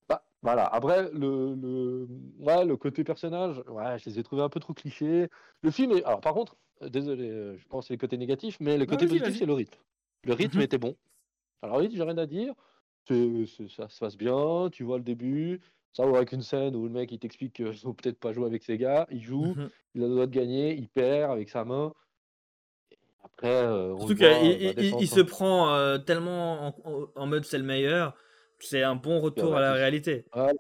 [0.09, 0.65] Bah, voilà.
[0.65, 2.07] Après, le, le,
[2.39, 5.29] ouais, le côté personnage, ouais, je les ai trouvés un peu trop clichés.
[5.61, 6.03] Le film est.
[6.03, 8.85] Alors, par contre, euh, désolé, euh, je pense que c'est le côté négatif, mais le
[8.85, 9.77] côté positif, c'est le rythme.
[10.25, 10.63] Le rythme Mhm.
[10.63, 10.95] était bon.
[11.61, 12.53] Alors, oui, j'ai rien à dire.
[13.07, 15.59] Ça se passe bien, tu vois le début.
[15.93, 18.47] Ça, ou avec une scène où le mec il t'explique qu'il faut peut-être pas jouer
[18.47, 19.69] avec ses gars, il joue, Mhm.
[19.95, 21.93] il a le droit de gagner, il perd avec sa main.
[23.23, 27.57] Après, euh, on Surtout qu'il il, se prend euh, tellement en, en- en mode c'est
[27.59, 28.15] le meilleur,
[28.59, 30.25] c'est un bon retour à la réalité.
[30.33, 30.53] Voilà.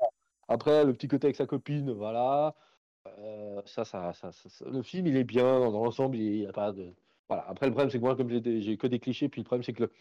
[0.47, 2.55] Après, le petit côté avec sa copine, voilà.
[3.19, 4.31] Euh, ça, ça, ça,
[4.65, 6.15] le film, il est bien dans l'ensemble.
[6.17, 6.93] Il n'y a pas de.
[7.27, 7.45] Voilà.
[7.47, 9.73] Après, le problème, c'est que moi, comme j'ai que des clichés, puis le problème, c'est
[9.73, 9.91] que le,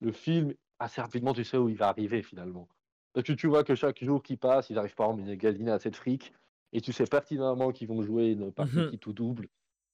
[0.00, 2.68] le film, assez rapidement, tu sais où il va arriver finalement.
[3.16, 5.90] Parce que tu vois que chaque jour qui passe, ils n'arrivent pas à emmagasiner assez
[5.90, 6.34] de fric.
[6.74, 8.90] Et tu sais pertinemment qu'ils vont jouer une partie Mhm.
[8.90, 9.48] qui tout double.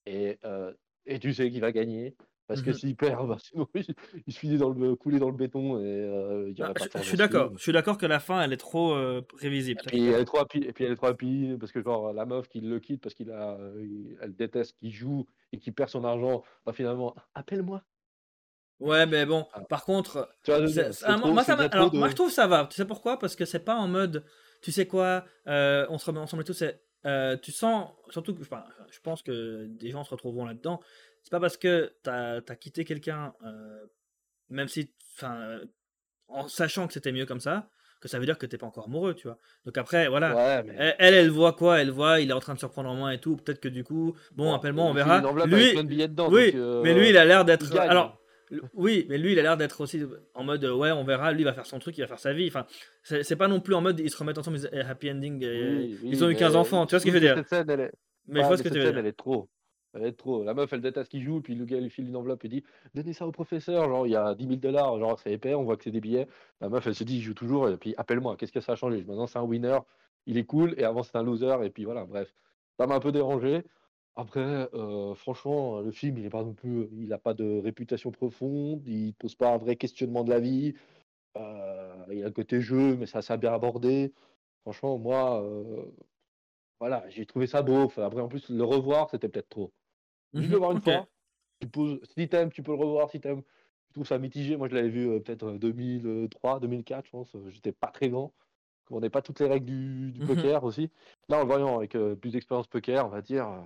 [0.06, 0.72] Et, euh,
[1.06, 2.16] et tu sais qu'il va gagner.
[2.48, 2.76] Parce que Mhm.
[2.78, 3.94] s'il perd, bah, sinon, il,
[4.26, 7.02] il se finit dans le, coulé dans le béton et euh, il Ah, pas je,
[7.04, 7.52] suis d'accord.
[7.56, 9.80] Je suis d'accord que la fin, elle est trop euh, prévisible.
[9.86, 11.14] Et puis elle est trop et puis elle est trop
[11.60, 14.90] parce que genre la meuf qui le quitte parce qu'il a, il- elle déteste qu'il
[14.90, 17.84] joue et qu'il perd son argent, bah finalement appelle-moi.
[18.82, 19.60] Ouais, mais bon, Ah.
[19.60, 21.98] par contre, Tu vois, c'est- c'est ah, trop, moi, ça va- alors, de.
[21.98, 22.66] moi, je trouve ça va.
[22.70, 23.18] Tu sais pourquoi?
[23.18, 24.24] Parce que c'est pas en mode,
[24.60, 26.52] tu sais quoi, euh, on se remet ensemble et tout.
[26.52, 30.80] C'est, euh, tu sens, surtout que enfin, je pense que des gens se retrouveront là-dedans.
[31.22, 33.84] C'est pas parce que t'as as quitté quelqu'un, euh,
[34.50, 35.60] même si, enfin,
[36.28, 37.68] en sachant que c'était mieux comme ça,
[38.00, 39.38] que ça veut dire que t'es pas encore amoureux, tu vois.
[39.64, 40.34] Donc après, voilà.
[40.34, 41.80] Ouais, mais Elle, elle, elle voit quoi?
[41.80, 43.36] Elle voit, il est en train de se reprendre en main et tout.
[43.36, 45.20] Peut-être que du coup, bon, bon, appelle-moi, on verra.
[45.46, 45.74] Lui,
[46.08, 47.76] dedans, oui, donc euh, mais lui, il a l'air d'être.
[47.78, 48.18] Alors,
[48.74, 50.02] oui, mais lui, il a l'air d'être aussi
[50.34, 51.32] en mode euh, ouais, on verra.
[51.32, 52.46] Lui, il va faire son truc, il va faire sa vie.
[52.48, 52.66] Enfin,
[53.02, 55.42] c'est pas non plus en mode ils se remettent ensemble, ils- happy ending.
[55.42, 57.20] et- Oui, oui, ils ont eu 15 mais enfants, tu vois ce que je veux
[57.20, 57.34] dire?
[57.36, 57.92] Cette scène, elle est...
[58.28, 58.98] Mais je ouais, vois ce que tu veux scène, dire.
[59.00, 59.48] elle est trop.
[59.94, 60.42] Elle est trop.
[60.42, 62.64] La meuf, elle déteste qu'il joue, puis le gars lui file une enveloppe et dit
[62.94, 63.84] Donnez ça au professeur.
[63.88, 66.00] Genre, il y a 10 000 dollars, genre, c'est épais, on voit que c'est des
[66.00, 66.28] billets.
[66.62, 68.76] La meuf, elle se dit Il joue toujours, et puis appelle-moi, qu'est-ce que ça a
[68.76, 69.78] changé Maintenant, c'est un winner,
[70.26, 72.32] il est cool, et avant, c'est un loser, et puis voilà, bref.
[72.78, 73.64] Ça m'a un peu dérangé.
[74.14, 78.10] Après, euh, franchement, le film, il est pas non plus, il n'a pas de réputation
[78.10, 80.74] profonde, il pose pas un vrai questionnement de la vie.
[81.38, 84.14] Euh, il y a le côté jeu, mais ça, ça a bien abordé.
[84.62, 85.92] Franchement, moi, euh,
[86.80, 87.84] voilà, j'ai trouvé ça beau.
[87.84, 89.72] Enfin, après, en plus, le revoir, c'était peut-être trop.
[90.34, 90.82] Juste le voir une ok.
[90.82, 91.08] fois.
[91.60, 93.10] Tu poses, si t'aimes, tu peux le revoir.
[93.10, 94.56] Si t'aimes, tu trouves ça mitigé.
[94.56, 97.36] Moi, je l'avais vu euh, peut-être euh, 2003, 2004, je pense.
[97.48, 98.34] J'étais pas très grand.
[98.90, 100.22] On n'est pas toutes les règles du, du Mhm.
[100.22, 100.90] poker aussi.
[101.28, 103.62] Là, en le voyant avec euh, plus d'expérience poker, on va dire, euh,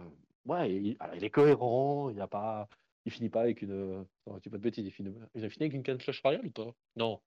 [0.47, 2.11] ouais, il, alors, il est cohérent.
[2.11, 2.68] Il n'y a pas,
[3.05, 4.07] il finit pas avec une.
[4.26, 6.47] Non, tu pas de bêtises, il finit, il a fini avec une canne Clash Royale
[6.47, 6.74] ou pas?
[6.97, 7.20] Non.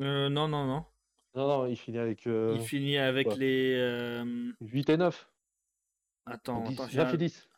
[0.00, 0.84] Euh, non, non, non.
[1.34, 2.26] Non, non, il finit avec.
[2.26, 3.36] euh, Il finit avec quoi?
[3.36, 3.74] les.
[3.74, 5.28] euh, 8 et 9.
[6.26, 7.48] Attends, 10, attends, j'ai 9 un- et 10.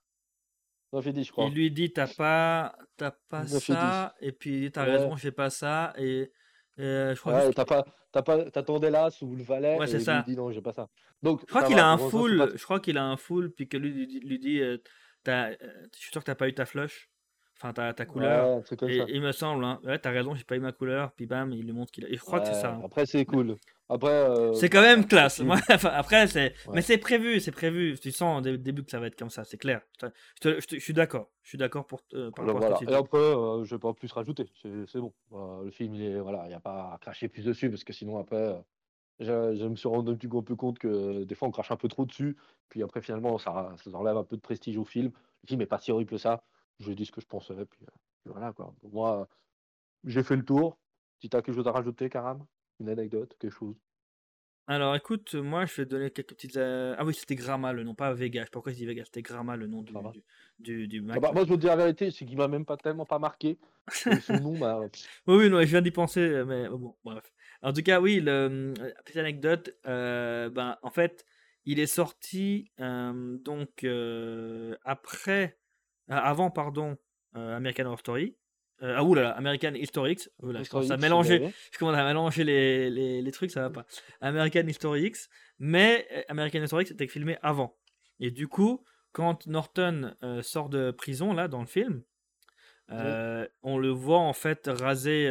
[0.92, 1.46] 9 et 10, je crois.
[1.48, 3.58] Il lui dit t'as pas, t'as pas 9 et 10.
[3.76, 4.92] ça, et puis il dit t'as Ouais.
[4.92, 6.32] raison, j'ai pas ça, et
[6.78, 9.88] euh, je crois Ouais, juste t'as pas, t'as pas, t'attendais là sous le valet Ouais,
[9.88, 10.88] et lui il dit non, j'ai pas ça.
[11.22, 13.68] Donc Je crois qu'il a un full, pas- je crois qu'il a un full, puis
[13.68, 14.78] que lui lui, dit- lui dit euh,
[15.22, 15.56] t'as, euh,
[15.94, 17.08] je suis sûr que t'as pas eu ta flush,
[17.56, 18.58] enfin ta, ta couleur.
[18.58, 21.26] Ouais, Et il me semble, hein, ouais, t'as raison, j'ai pas eu ma couleur, puis
[21.26, 22.08] bam, il lui montre qu'il a.
[22.08, 22.72] Et je crois que c'est ça.
[22.72, 22.82] hein.
[22.84, 23.56] Après, c'est cool.
[23.90, 25.40] Après, euh, C'est quand même le classe.
[25.40, 26.54] Moi, après, c'est.
[26.66, 26.76] Ouais.
[26.76, 27.98] Mais c'est prévu, c'est prévu.
[28.00, 29.82] Tu sens au dé- début que ça va être comme ça, c'est clair.
[30.00, 31.30] Je, te- je te- je te- je suis d'accord.
[31.42, 32.92] Je suis d'accord pour euh, par rapport à Voilà.
[32.92, 34.50] Et après, euh, je vais pas plus rajouter.
[34.62, 35.12] C'est bon.
[35.32, 37.84] Euh, le film, il est, voilà, il n'y a pas à cracher plus dessus parce
[37.84, 38.58] que sinon, après, euh,
[39.20, 41.76] je, je me suis rendu un petit peu compte que des fois, on crache un
[41.76, 42.36] peu trop dessus.
[42.70, 45.12] Puis après, finalement, ça, ça enlève un peu de prestige au film.
[45.42, 46.42] Le film n'est pas si horrible que ça.
[46.80, 47.54] Je dis ce que je pensais.
[47.54, 47.90] Puis, euh,
[48.22, 48.74] puis voilà, quoi.
[48.80, 49.24] Pour moi, euh,
[50.04, 50.78] j'ai fait le tour.
[51.20, 52.44] Si tu as quelque chose à rajouter, Karam?
[52.80, 53.76] Une anecdote, quelque chose?
[54.66, 56.56] Alors écoute, moi je vais te donner quelques petites.
[56.56, 58.40] euh, Ah oui, c'était Gramma le nom, pas Vega.
[58.40, 60.22] Je sais pas pourquoi je dis Vega, c'était Gramma le nom du, du,
[60.58, 61.18] du, du Mac.
[61.18, 63.04] Ah bah, Moi, je veux te dire la vérité, c'est qu'il m'a même pas tellement
[63.04, 63.58] pas marqué.
[64.22, 64.80] Son nom, bah,
[65.26, 67.30] Oui, oui, non, je viens d'y penser, euh, mais bon, bref.
[67.60, 68.72] En tout cas, oui, le,
[69.04, 71.26] petite anecdote, euh, ben, en fait,
[71.66, 73.84] il est sorti euh, donc
[74.84, 75.58] après,
[76.08, 76.96] avant, pardon,
[77.34, 78.36] American Horror Story.
[78.82, 80.30] Euh, ah oulala, American History X.
[80.42, 83.70] Oula, je commence à mélanger, je commence à mélanger les, les, les trucs, ça va
[83.70, 83.86] pas.
[84.20, 87.76] American History X, mais euh, American History X était filmé avant.
[88.20, 92.02] Et du coup, quand Norton euh, sort de prison, là, dans le film,
[92.90, 95.30] euh, on le voit en fait raser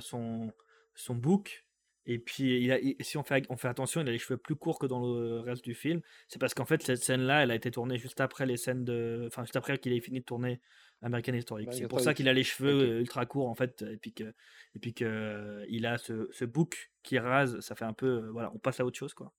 [0.00, 0.52] son,
[0.94, 1.64] son bouc.
[2.06, 4.36] Et puis, il a, il- si on fait, on fait attention, il a les cheveux
[4.36, 6.00] plus courts que dans le reste du film.
[6.28, 9.24] C'est parce qu'en fait, cette scène-là, elle a été tournée juste après les scènes de.
[9.28, 10.60] Enfin, juste après qu'il ait fini de tourner
[11.02, 11.64] American History.
[11.64, 11.76] X.
[11.76, 13.82] C'est pour ça qu'il a les cheveux euh, ultra courts, en fait.
[13.82, 14.24] Et puis que,
[14.74, 17.60] et puis que il a ce, ce bouc qui rase.
[17.60, 18.06] Ça fait un peu.
[18.24, 19.32] euh, voilà, on passe à autre chose, quoi.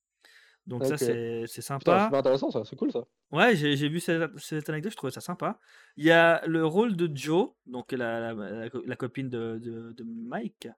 [0.65, 2.07] Donc, ça, c'est sympa.
[2.09, 3.05] c'est intéressant ça, c'est cool ça.
[3.31, 5.59] Ouais, j'ai vu cette, cette anecdote, je trouvais ça sympa.
[5.97, 9.59] Il y a le rôle de Joe, donc la, la, la co- la copine de,
[9.61, 10.69] de, de Mike,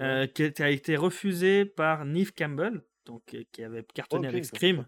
[0.00, 4.86] euh, qui a été refusée par Neve Campbell, donc, euh, qui avait cartonné avec Scream.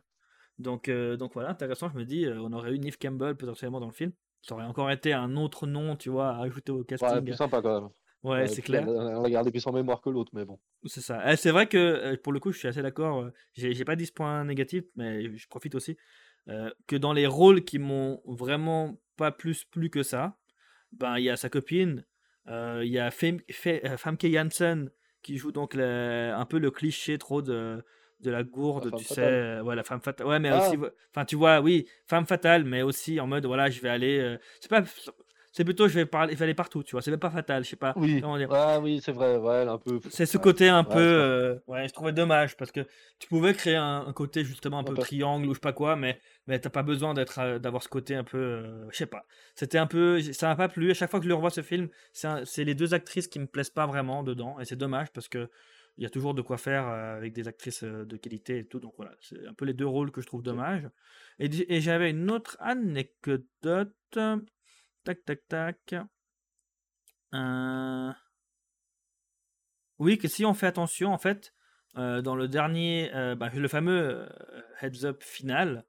[0.58, 3.86] Donc, euh, donc voilà, intéressant, je me dis, on aurait eu Neve Campbell potentiellement dans
[3.86, 4.12] le film.
[4.42, 7.24] Ça aurait encore été un autre nom, tu vois, à ajouter au Ouais, casting.
[7.24, 7.90] plus sympa quand même.
[8.22, 8.86] Ouais, Ouais, c'est clair.
[8.86, 10.58] Elle l'a gardé plus en mémoire que l'autre, mais bon.
[10.84, 11.22] C'est ça.
[11.32, 13.30] Eh, C'est vrai que pour le coup, je suis assez d'accord.
[13.54, 15.96] J'ai pas dit ce point négatif, mais je profite aussi.
[16.48, 20.38] euh, que dans les rôles qui m'ont vraiment pas plus plu que ça,
[20.92, 22.04] ben il y a sa copine,
[22.48, 24.90] euh, il y a Fem- Fe- Famke Janssen
[25.22, 27.84] qui joue donc un peu le cliché trop de,
[28.20, 29.20] de la gourde, tu sais.
[29.22, 30.26] euh, Ouais, la femme fatale.
[30.26, 30.56] Ouais, mais Ah.
[30.58, 30.76] aussi,
[31.10, 34.18] enfin tu vois, oui, femme fatale, mais aussi en mode voilà, je vais aller.
[34.20, 34.82] euh, c'est pas.
[35.52, 37.02] C'est plutôt je vais parler, vais aller partout, tu vois.
[37.02, 37.92] C'est même pas fatal, je sais pas.
[37.96, 39.98] Oui, ouais, oui, c'est vrai, ouais, un peu.
[40.08, 40.98] C'est ce côté un Ouais, peu.
[40.98, 42.80] euh, ouais, je trouvais dommage parce que
[43.18, 45.96] tu pouvais créer un, un côté justement un peu triangle ou je sais pas quoi,
[45.96, 48.38] mais, mais t'as pas besoin d'être, euh, d'avoir ce côté un peu.
[48.38, 49.26] euh, je sais pas.
[49.56, 50.20] C'était un peu.
[50.20, 50.90] Ça m'a pas plu.
[50.92, 53.46] À chaque fois que je le revois ce film, c'est les deux actrices qui me
[53.46, 54.58] plaisent pas vraiment dedans.
[54.60, 55.48] Et c'est dommage parce que.
[55.98, 58.78] Il y a toujours de quoi faire euh, avec des actrices de qualité et tout.
[58.80, 60.42] Donc voilà, c'est un peu les deux rôles que je trouve.
[61.38, 64.18] Et, di- et j'avais une autre anecdote.
[65.04, 65.94] Tac, tac, tac.
[67.34, 68.12] Euh,
[69.98, 71.52] Oui, que si on fait attention, en fait,
[71.96, 74.28] euh, dans le dernier, euh, bah, le fameux
[74.80, 75.84] heads up final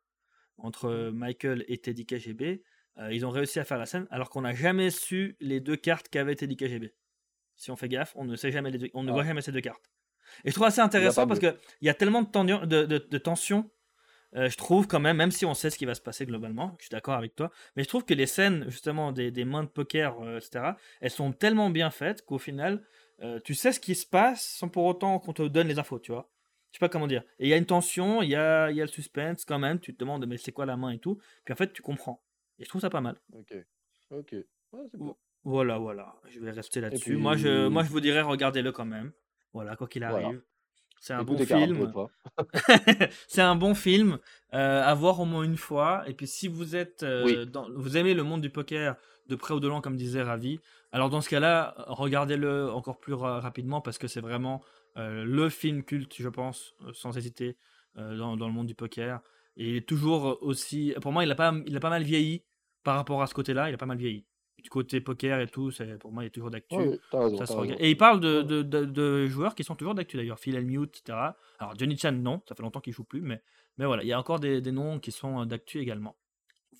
[0.58, 2.64] entre euh, Michael et Teddy KGB,
[3.10, 6.10] ils ont réussi à faire la scène alors qu'on n'a jamais su les deux cartes
[6.10, 6.94] qu'avait Teddy KGB.
[7.56, 9.14] Si on fait gaffe, on ne sait jamais les deux- on ne Ah.
[9.14, 9.90] voit jamais ces deux cartes.
[10.44, 13.72] Et je trouve assez intéressant parce qu'il y a tellement de, de- de tension,
[14.36, 16.76] euh, je trouve quand même, même si on sait ce qui va se passer globalement,
[16.80, 19.64] je suis d'accord avec toi, mais je trouve que les scènes justement des, des mains
[19.64, 22.84] de poker, euh, etc., elles sont tellement bien faites qu'au final,
[23.22, 26.00] euh, tu sais ce qui se passe sans pour autant qu'on te donne les infos,
[26.00, 26.30] tu vois.
[26.72, 27.24] Je sais pas comment dire.
[27.40, 29.60] Et il y a une tension, il y a, il y a le suspense quand
[29.60, 31.82] même, tu te demandes mais c'est quoi la main et tout, puis en fait tu
[31.82, 32.24] comprends.
[32.60, 33.20] Et je trouve ça pas mal.
[33.34, 33.54] Ok,
[34.12, 34.36] ok.
[34.72, 35.14] Ouais.
[35.44, 37.12] Voilà, voilà, je vais rester là-dessus.
[37.14, 39.12] puis- Moi, je, moi je vous dirais regardez-le quand même.
[39.54, 40.30] Voilà, quoi qu'il Voilà.
[41.04, 41.36] C'est un bon
[41.66, 41.78] film.
[43.28, 44.20] c'est un bon film
[44.52, 46.04] à voir au moins une fois.
[46.08, 47.48] Et puis si vous êtes, euh, Oui.
[47.48, 48.96] dans- vous aimez le monde du poker
[49.28, 50.60] de près ou de loin, comme disait Ravi,
[50.92, 54.62] alors dans ce cas-là, regardez-le encore plus ra- rapidement parce que c'est vraiment
[54.98, 57.56] euh, le film culte, je pense, euh, sans hésiter,
[57.98, 59.22] euh, dans, dans le monde du poker.
[59.58, 62.44] Et il est toujours aussi, pour moi, il a pas, il a pas mal vieilli
[62.84, 63.70] par rapport à ce côté-là.
[63.70, 64.26] Il a pas mal vieilli.
[64.64, 66.76] Du côté poker et tout, c'est pour moi, il est toujours d'actu.
[67.40, 67.64] Raison.
[67.80, 70.40] Et il parle de, de, de- de joueurs qui sont toujours d'actu d'ailleurs.
[70.40, 71.18] Phil Hellmuth, etc.
[71.60, 73.42] Alors Johnny Chan, non, ça fait longtemps qu'il joue plus, mais,
[73.78, 76.16] mais voilà, il y a encore des, des noms qui sont euh, d'actu également.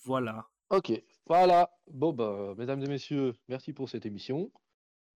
[0.04, 0.46] Voilà.
[0.70, 0.92] Ok.
[1.26, 1.70] Voilà.
[1.90, 4.50] Bon, bah, mesdames et messieurs, merci pour cette émission.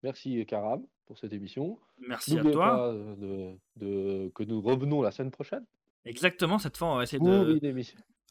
[0.03, 1.79] Merci, Karam, pour cette émission.
[2.07, 2.67] Merci à toi.
[2.69, 3.57] pas euh, de,
[4.25, 5.65] de- que nous revenons la semaine prochaine
[6.05, 7.19] Exactement, cette fois, on va essayer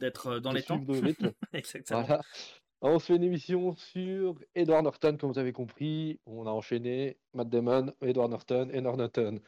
[0.00, 0.78] d'être euh, dans les temps.
[1.52, 2.02] Exactement.
[2.02, 2.22] Voilà.
[2.82, 6.20] On se fait une émission sur Edward Norton, comme vous avez compris.
[6.26, 9.40] On a enchaîné Matt Damon, Edward Norton, Edward Norton.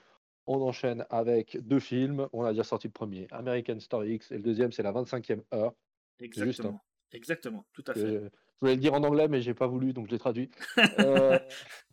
[0.47, 2.27] On enchaîne avec deux films.
[2.33, 5.43] On a déjà sorti le premier, American Story X, et le deuxième, c'est la 25e
[5.53, 5.75] heure.
[6.21, 6.81] juste, Exactement.
[7.13, 8.01] Exactement, tout à fait.
[8.01, 10.51] je voulais le dire en anglais, mais j'ai pas voulu, donc je l'ai traduit.
[11.01, 11.39] Euh,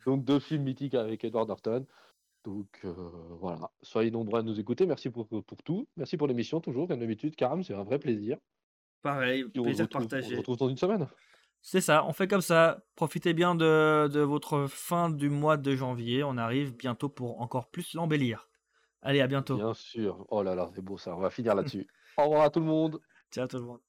[0.06, 1.86] donc deux films mythiques avec Edward Norton.
[2.44, 2.94] Donc euh,
[3.40, 4.86] voilà, soyez nombreux à nous écouter.
[4.86, 5.88] Merci pour, pour tout.
[5.98, 7.36] Merci pour l'émission, toujours, comme d'habitude.
[7.36, 8.38] Karam, c'est un vrai plaisir.
[9.06, 10.36] Pareil, plaisir retrouve, on se partagé.
[10.36, 11.08] retrouve dans une semaine.
[11.62, 12.84] C'est ça, on fait comme ça.
[12.96, 16.24] Profitez bien de, de votre fin du mois de janvier.
[16.24, 18.50] On arrive bientôt pour encore plus l'embellir.
[19.04, 19.58] Allez, à bientôt.
[19.58, 20.26] Bien sûr.
[20.30, 21.16] Oh là là, c'est beau ça.
[21.16, 21.88] On va finir là-dessus.
[22.18, 23.00] Au revoir à tout le monde.
[23.32, 23.85] Ciao tout le monde.